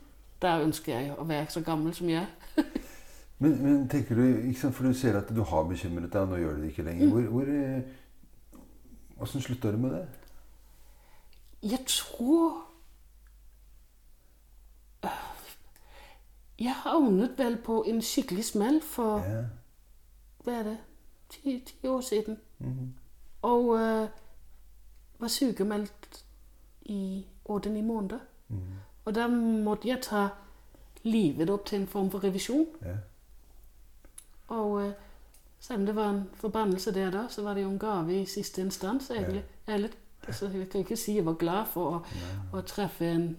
[0.43, 2.27] der ønsker jeg å være så gammel som jeg.
[3.41, 6.41] Men, men tenker du, sant, for du ser at du har bekymret deg, og nå
[6.41, 7.11] gjør du det ikke lenger.
[7.13, 7.83] Hvor, hvor, eh,
[9.15, 10.01] hvordan slutta du med det?
[11.63, 12.65] Jeg tror
[16.59, 19.43] Jeg havnet vel på en skikkelig smell for Ja.
[20.45, 20.79] hva er det,
[21.29, 22.39] ti, ti år siden.
[22.59, 22.95] Mhm.
[23.43, 24.09] Og uh,
[25.19, 26.25] var sykemeldt
[26.83, 28.19] i åtte-ni måneder.
[28.49, 28.75] Mhm.
[29.09, 30.27] Og da måtte jeg ta
[31.09, 32.67] livet opp til en form for revisjon.
[32.85, 32.97] Ja.
[34.49, 34.91] Og øh,
[35.61, 38.27] selv om det var en forbannelse der da, så var det jo en gave i
[38.27, 39.45] siste instans, egentlig.
[39.67, 39.97] Jeg, er litt,
[40.27, 42.03] altså, jeg kan ikke si jeg var glad for å,
[42.53, 43.31] å treffe en,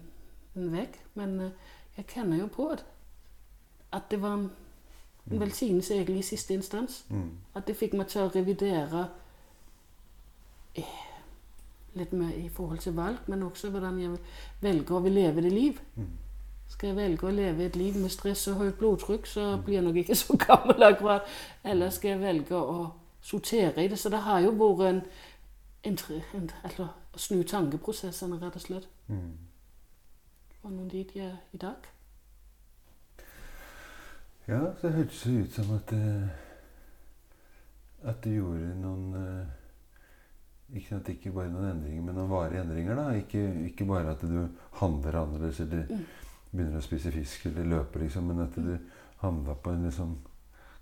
[0.55, 1.51] en vekk, men øh,
[1.97, 2.85] jeg kjenner jo på at,
[3.91, 4.49] at det var en,
[5.31, 7.05] en velsignelse egentlig i siste instans.
[7.09, 7.29] Mm.
[7.53, 9.05] At det fikk meg til å revidere
[10.73, 10.97] eh,
[11.93, 14.17] litt med i forhold til valg, men også hvordan jeg
[14.61, 15.79] velger å leve det liv.
[15.95, 16.09] Mm.
[16.69, 19.83] Skal jeg velge å leve et liv med stress og høyt blodtrykk, så blir jeg
[19.87, 21.27] nok ikke så gammel akkurat.
[21.63, 22.89] Eller skal jeg velge å
[23.21, 23.99] sortere i det?
[23.99, 25.03] Så det har jo vært en,
[25.89, 26.01] en,
[26.37, 28.89] en altså, å snu tankeprosessene, rett og slett.
[29.07, 29.31] Mm.
[30.61, 31.89] Og nå dit jeg er i dag.
[34.49, 36.29] Ja, så det hørtes jo ut som at eh,
[38.09, 39.58] At du gjorde noen eh,
[40.75, 42.95] Ikke sant, ikke bare noen endringer, men noen varige endringer.
[42.95, 44.47] da Ikke, ikke bare at du
[44.81, 46.05] handler annerledes eller Mm.
[46.51, 48.77] begynner å spise fisk eller løpe, liksom, men at du
[49.21, 50.17] handla på en liksom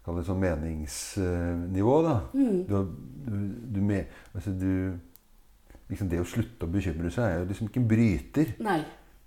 [0.07, 2.13] Kall det sånn meningsnivå, da.
[2.33, 2.59] Mm.
[2.67, 2.75] Du,
[3.25, 3.37] du,
[3.75, 4.93] du, med, altså du
[5.89, 8.53] liksom Det å slutte å bekymre seg er jo liksom ikke en bryter.
[8.63, 8.77] Nei.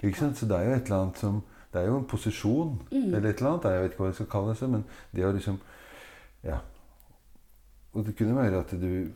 [0.01, 0.37] Ikke sant?
[0.41, 1.43] Så det er jo et eller annet som
[1.73, 3.15] Det er jo en posisjon Mm.
[3.15, 3.65] eller et eller annet.
[3.65, 4.85] Jeg vet ikke hva jeg skal kalle det, men
[5.15, 5.59] det å liksom
[6.45, 6.59] Ja.
[7.95, 9.11] Og det kunne være at du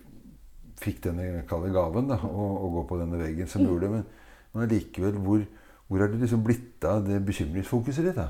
[0.80, 3.68] fikk denne kalde gaven da, å, å gå på denne veggen som Mm.
[3.68, 4.04] gjorde det, men,
[4.54, 5.44] men likevel, hvor,
[5.88, 8.16] hvor er det liksom blitt av det bekymringsfokuset ditt?
[8.16, 8.28] da?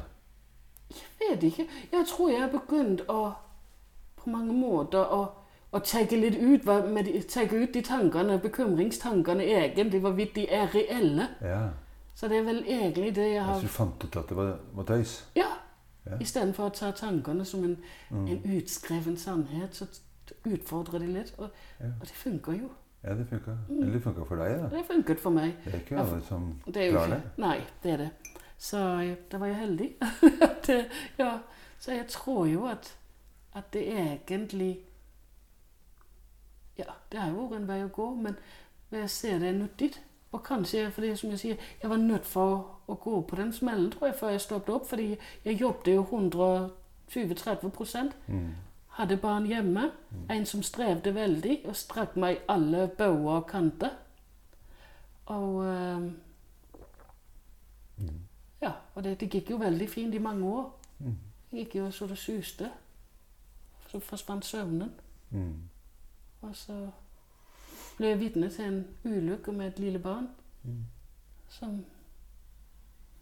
[0.91, 1.67] Jeg vet ikke.
[1.93, 3.33] Jeg tror jeg har begynt å
[4.21, 5.23] på mange måter å,
[5.73, 11.29] å tenke litt ut, hva, de, ut de tankene, bekymringstankene egentlig, hvorvidt de er reelle.
[11.43, 11.71] Ja.
[12.15, 14.53] Så det er vel egentlig det jeg har Altså, du fant ut at det var,
[14.73, 15.25] var tøys?
[15.37, 15.49] Ja.
[16.07, 16.19] Ja.
[16.21, 17.77] Istedenfor å ta tankene som en,
[18.11, 18.27] Mm.
[18.29, 19.87] en utskreven sannhet, så
[20.27, 20.35] t-
[20.99, 21.35] dem litt.
[21.39, 21.51] Og,
[21.81, 21.87] Ja.
[22.01, 22.71] og det funker jo.
[23.05, 23.51] Ja, det funka.
[23.71, 24.69] Eller det funka for deg, da.
[24.77, 25.55] Det funket for meg.
[25.65, 27.23] Det er ikke alle som Det er klarer det.
[27.37, 28.11] nei, det er det.
[28.59, 29.91] Så eh, da var jeg heldig.
[30.67, 30.87] det,
[31.19, 31.39] ja,
[31.79, 32.97] så jeg tror jo at,
[33.55, 34.79] at det egentlig
[36.79, 38.37] Ja, det har jo vært en vei å gå, men
[38.91, 39.93] jeg ser det er nyttig.
[40.33, 43.91] Og kanskje fordi, som jeg sier, jeg var nødt for å gå på den smellen,
[43.93, 44.89] tror jeg, før jeg stoppet opp.
[44.91, 48.17] Fordi jeg jobbet jo 120-30 prosent.
[48.27, 48.49] Mm.
[48.95, 49.89] Hadde barn hjemme.
[50.31, 53.91] En som strevde veldig og strakk meg i alle bauger og kanter.
[55.27, 56.11] Og uh,
[57.99, 58.21] Mm.
[58.63, 60.65] Ja, og det, det gikk jo veldig fint i mange år.
[60.99, 61.17] Mm.
[61.51, 62.71] Det gikk jo så det suste.
[63.89, 64.91] Så forsvant søvnen.
[65.31, 65.53] Mm.
[66.43, 66.91] Og så
[67.99, 70.29] ble jeg vitne til en ulykke med et lille barn
[70.65, 70.85] Mm.
[71.49, 71.85] som,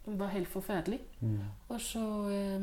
[0.04, 1.00] som var helt forferdelig.
[1.20, 1.38] Mm.
[1.68, 2.62] Og så eh,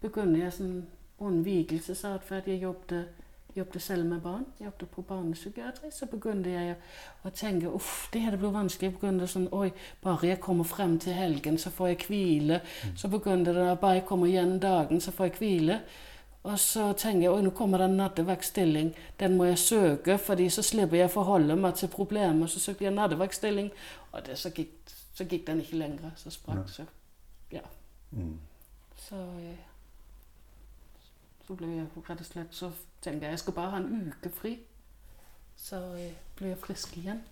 [0.00, 0.86] begynner jeg sånn
[1.20, 2.48] unnvikelsesatferd.
[2.48, 3.08] Jeg jobbet,
[3.56, 4.44] jobbet selv med barn.
[4.58, 5.90] Jeg jobbet på barnepsykiatri.
[5.92, 6.76] Så begynte jeg
[7.24, 8.90] å, tenke uff, det her blir vanskelig.
[8.90, 9.70] Jeg begynte sånn Oi,
[10.02, 12.60] bare jeg kommer frem til helgen, så får jeg hvile.
[12.96, 15.80] Så begynte det bare jeg kommer igjen dagen, så får jeg hvile.
[16.42, 18.94] Og så tenker jeg oi, nå kommer det en nattevaktstilling.
[19.20, 22.48] Den må jeg søke, fordi så slipper jeg å forholde meg til problemer.
[22.48, 23.68] Så søkte jeg nattevaktstilling,
[24.12, 26.14] og det, så, gikk, så gikk den ikke lenger.
[26.16, 26.88] Så sprakk så
[27.52, 27.66] Ja.
[28.12, 28.38] Mm.
[28.96, 29.69] Så, eh,
[31.50, 32.68] så ble jeg rett og slett Så
[33.02, 34.52] tenkte jeg jeg skal bare ha en uke fri.
[35.56, 37.22] Så eh, blir jeg frisk igjen.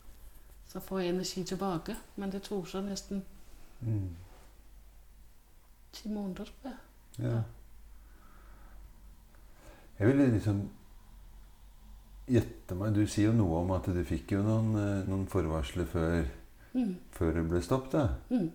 [0.69, 1.95] Så får jeg energi tilbake.
[2.17, 3.23] Men det tok så nesten
[3.81, 4.09] Mm.
[5.93, 6.79] ti måneder, tror jeg.
[7.29, 7.43] Ja.
[10.01, 10.65] Jeg ville liksom
[12.29, 15.87] gjette meg Du sier jo noe om at du fikk jo noen, eh, noen forvarsler
[15.87, 16.25] før,
[16.75, 16.97] Mm.
[17.13, 17.91] før det ble stopp.
[17.93, 18.09] da.
[18.31, 18.51] Mm.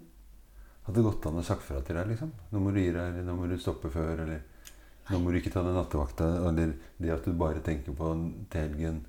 [0.86, 2.07] Hadde det gått an å sagt fra til deg?
[2.07, 2.32] liksom?
[2.51, 4.41] Nå må du gi deg, eller nå må du stoppe før, eller
[5.09, 8.13] nå må du ikke ta den nattevakta, eller det at du bare tenker på
[8.51, 9.01] til helgen,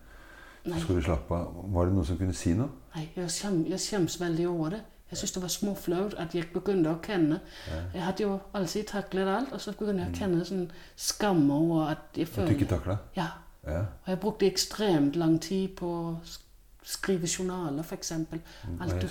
[0.64, 1.55] så skal du slappe av.
[1.74, 2.70] Var det noen som kunne si noe?
[2.95, 4.82] nei jeg, skjem, jeg skjems veldig over det.
[5.11, 7.80] Jeg syntes det var småflaut at jeg begynte å kjenne Ja.
[7.95, 11.90] Jeg hadde jo alltid taklet alt, og så begynte jeg å kjenne sånn skam over
[11.92, 12.97] at jeg At du ikke takla?
[13.16, 13.28] Ja.
[13.66, 13.80] Ja.
[14.05, 16.16] Og jeg brukte ekstremt lang tid på å
[16.82, 18.11] skrive journaler, f.eks.
[18.12, 19.07] Mm, Alt ja, du-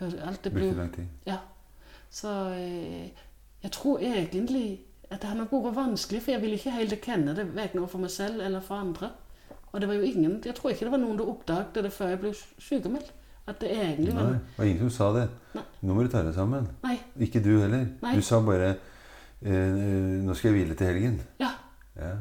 [0.00, 0.20] jeg.
[0.26, 1.06] Alt det Brukte lang tid.
[1.26, 1.36] Ja.
[2.10, 3.12] Så jeg,
[3.62, 4.80] jeg tror egentlig
[5.10, 8.10] at det hadde vært vanskelig, for jeg ville ikke helt kjenne det verken for meg
[8.10, 9.10] selv eller for andre.
[9.72, 12.08] Og det var jo ingen, jeg tror ikke det var noen som oppdaget det før
[12.08, 13.12] jeg ble sykemeldt.
[13.46, 15.28] At det egentlig var Nei, det var ingen som sa det.
[15.54, 15.62] Nei.
[15.82, 16.66] Nå må du ta deg sammen.
[16.82, 16.96] Nei.
[17.20, 17.86] Ikke du heller.
[18.02, 18.14] Nei.
[18.16, 18.72] Du sa bare
[19.42, 19.50] eh,
[20.26, 21.20] 'Nå skal jeg hvile til helgen'.
[21.40, 21.50] Ja,
[21.96, 22.12] Ja.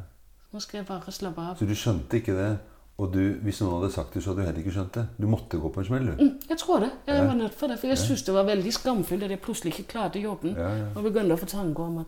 [0.54, 1.58] nå skal jeg bare slappe av.
[1.58, 2.58] Så du skjønte ikke det.
[2.98, 5.08] Og du, hvis noen hadde sagt det, så hadde du heller ikke skjønt det.
[5.20, 6.12] Du måtte gå på en smell, du.
[6.24, 6.92] Mm, jeg tror det.
[7.08, 7.26] Jeg Ja.
[7.28, 7.80] var nødt for det.
[7.80, 8.04] For jeg Ja.
[8.06, 10.56] syntes det var veldig skamfullt at jeg plutselig ikke klarte jobben.
[10.56, 10.86] Ja, ja.
[10.96, 12.08] Og begynte å få tanker om at,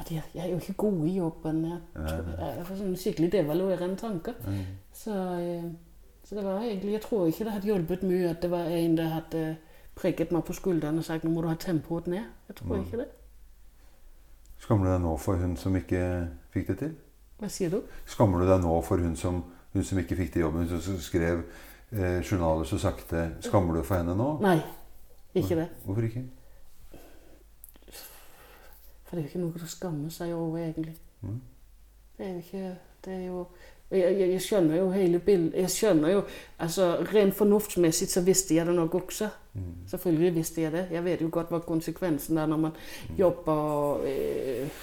[0.00, 1.64] at jeg, jeg er jo ikke god i jobben.
[1.64, 1.80] Jeg,
[2.38, 4.34] jeg får sånne skikkelig devaluerende tanker.
[4.46, 4.64] Mm.
[4.92, 5.68] Så, eh,
[6.24, 8.96] så det var egentlig Jeg tror ikke det hadde hjulpet mye at det var en
[8.96, 9.44] der hadde
[9.94, 12.24] prikket meg på skulderen og sagt nå må du ha tempoet ned.
[12.48, 12.84] Jeg tror Mm.
[12.84, 13.08] ikke det.
[14.58, 16.00] Skammer du deg nå for hun som ikke
[16.54, 16.94] fikk det til?
[17.38, 17.82] Hva sier du?
[18.08, 19.42] Skammer du deg nå for hun som,
[19.74, 21.42] hun som ikke fikk til jobben, hun som skrev
[21.92, 23.26] eh, journaler så sakte?
[23.44, 24.28] Skammer du for henne nå?
[24.42, 24.56] Nei,
[25.34, 25.68] ikke det.
[25.84, 26.24] Hvorfor ikke?
[29.14, 30.96] For det er jo ikke noe å skamme seg over, egentlig.
[31.22, 31.40] Mm.
[32.18, 33.46] Det er jo ikke Det er jo
[33.90, 35.54] jeg, jeg, jeg skjønner jo hele bildet.
[35.60, 36.22] Jeg skjønner jo
[36.58, 39.28] altså Rent fornuftsmessig så visste jeg det nok også.
[39.52, 39.68] Mm.
[39.86, 40.82] Selvfølgelig visste jeg det.
[40.90, 42.72] Jeg vet jo godt hva konsekvensen er når man
[43.18, 44.80] jobber eh,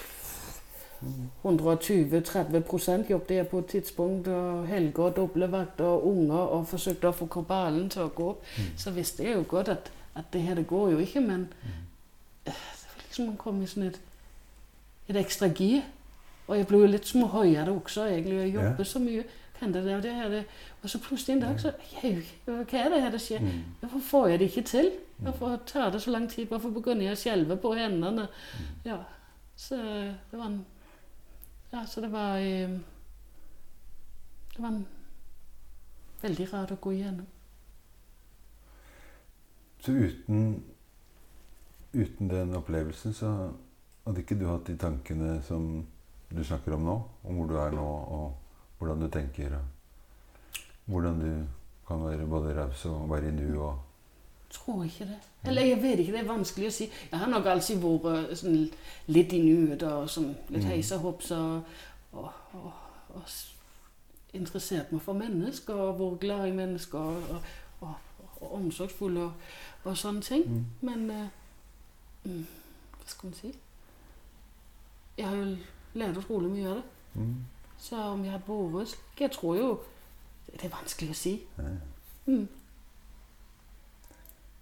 [1.43, 4.27] 120-30% jobbet jeg på et tidspunkt.
[4.27, 8.47] og Helger, doble vakter, og unger, og forsøkte å få kabalen til å gå opp.
[8.55, 8.71] Mm.
[8.77, 11.84] Så visste jeg jo godt at, at det her det går jo ikke, men mm.
[12.45, 13.99] det var liksom man kom i sånn et
[15.09, 15.81] et ekstra gir.
[16.47, 18.35] Og jeg ble jo litt småhøyere også, egentlig.
[18.35, 18.63] Jeg Ja.
[18.69, 19.23] jobbet så mye.
[19.59, 20.45] Kan det det her, det.
[20.83, 21.71] Og så plutselig en dag så
[22.03, 23.39] jeg, Hva er det her det skjer?
[23.39, 23.63] Mm.
[23.79, 24.91] Hvorfor får jeg det ikke til?
[25.19, 26.47] Hvorfor tar det så lang tid?
[26.47, 28.27] Hvorfor begynner jeg å skjelve på hendene?
[28.85, 28.97] Ja,
[29.55, 29.75] så
[30.31, 30.65] det var en
[31.73, 32.69] Ja, så det var eh,
[34.55, 34.87] Det var en
[36.21, 37.25] veldig rart å gå igjennom.
[39.81, 40.63] Så uten,
[41.93, 43.31] uten den opplevelsen så
[44.05, 45.85] hadde ikke du hatt de tankene som
[46.31, 46.97] du snakker om nå?
[47.27, 49.57] Om hvor du er nå, og hvordan du tenker,
[50.85, 51.31] hvordan du
[51.87, 53.79] kan være både raus og være i nu og
[54.51, 55.17] Tror ikke det.
[55.47, 56.89] Eller jeg vet ikke, det er vanskelig å si.
[57.11, 58.57] Jeg har nok alltid vært sånn
[59.07, 60.69] litt i nuet og sånn litt Mm.
[60.73, 61.63] heis og og,
[62.11, 62.29] og,
[63.15, 63.23] og,
[64.33, 67.95] interessert meg for mennesker og vært glad i mennesker og, og, og,
[68.41, 69.31] og omsorgsfull og,
[69.83, 70.43] og sånne ting.
[70.47, 70.65] Mm.
[70.81, 71.27] Men uh,
[72.23, 72.45] mm,
[72.97, 73.53] hva skal man si?
[75.18, 75.57] Jeg har jo
[75.93, 76.84] lært utrolig mye av det.
[77.14, 77.36] Mm.
[77.78, 79.70] Så om jeg har vært slik Jeg tror jo
[80.47, 81.34] Det er vanskelig å si.
[81.57, 81.72] Ja.
[82.26, 82.47] Mm.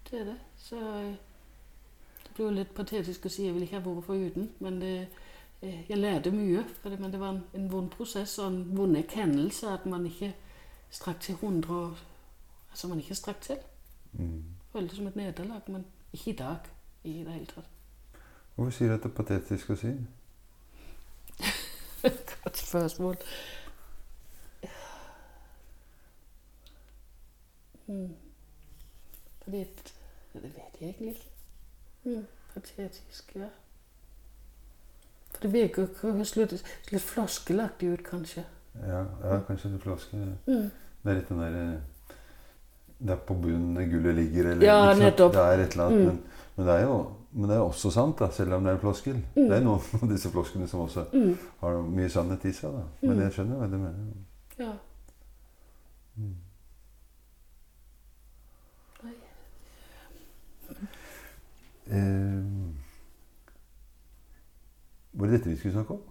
[0.09, 0.37] Det er det.
[0.57, 1.15] Så eh,
[2.23, 4.49] det blir jo litt patetisk å si jeg ville ikke ha vært foruten.
[4.59, 4.93] Men det,
[5.61, 6.65] eh, jeg lærte mye.
[6.83, 10.33] Det, men det var en, en vond prosess og en vond erkjennelse at man ikke
[10.89, 12.05] strakk til 100
[12.69, 13.55] Altså man ikke strakk til.
[14.13, 14.43] Mm.
[14.71, 16.57] Føltes som et nederlag, men ikke i dag
[17.03, 17.69] i det hele tatt.
[18.55, 19.93] Hvorfor sier du at det er patetisk å si?
[22.43, 23.15] Godt spørsmål.
[27.87, 28.15] Mm.
[29.43, 29.57] Fordi
[30.33, 31.29] Det vet jeg egentlig ikke.
[32.03, 32.27] Mm.
[32.53, 33.47] Patetisk, ja.
[35.31, 38.45] For det virker jo litt, litt floskelaktig ut, kanskje.
[38.75, 40.17] Ja, ja kanskje litt flaske
[40.47, 40.69] Mm.
[41.03, 41.81] Det er litt den derre
[42.99, 45.31] Det er på bunnen gullet ligger, eller Ja, nettopp.
[45.33, 45.99] Det er et eller annet.
[45.99, 46.05] Mm.
[46.05, 46.19] Men,
[46.57, 46.97] men, det er jo,
[47.31, 49.21] men det er også sant, da, selv om det er en floskel.
[49.35, 51.37] Det er noen av disse flosklene som også Mm.
[51.61, 52.71] har mye sannhet i seg.
[52.75, 52.83] da.
[53.01, 53.21] Men Mm.
[53.23, 54.13] jeg skjønner hva du mener.
[54.59, 54.71] Ja.
[56.17, 56.35] Mm.
[61.87, 62.43] Eh,
[65.11, 66.01] var det dette vi skulle snakke om?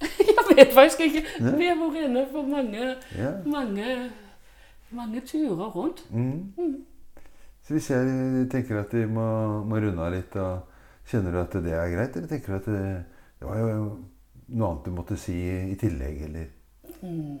[0.50, 1.22] Jeg vet faktisk ikke.
[1.58, 3.30] Vi har vært inne på mange, Ja.
[3.46, 4.10] mange,
[4.92, 6.04] mange turer rundt.
[6.10, 6.52] Mm.
[6.56, 6.76] Mm.
[7.62, 9.24] Så hvis jeg tenker at vi må,
[9.68, 10.32] må runde av litt,
[11.10, 13.04] kjenner du at det er greit, eller tenker du at det,
[13.40, 13.84] det var jo
[14.50, 15.36] noe annet du måtte si
[15.70, 16.48] i tillegg, eller
[17.00, 17.38] Mm.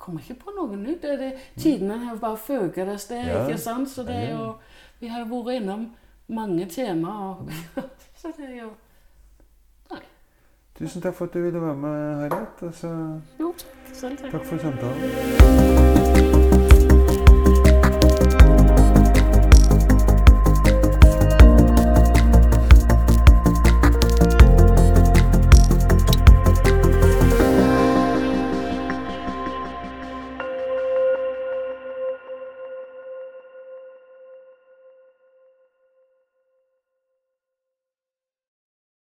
[0.00, 1.02] Kommer ikke på noe nytt.
[1.02, 1.30] Det, det,
[1.60, 3.42] tidene har bare føket av sted, Ja.
[3.44, 3.90] ikke sant?
[3.92, 4.54] Så det er jo
[5.00, 5.82] Vi har jo vært innom
[6.28, 7.42] mange temaer.
[7.42, 7.50] Og,
[8.20, 8.70] så det er jo
[10.76, 12.62] Tusen takk for at du ville være med, Harriet.
[12.62, 13.94] Altså, Jo, takk.
[13.96, 14.32] Selv takk.
[14.32, 16.35] takk for samtalen.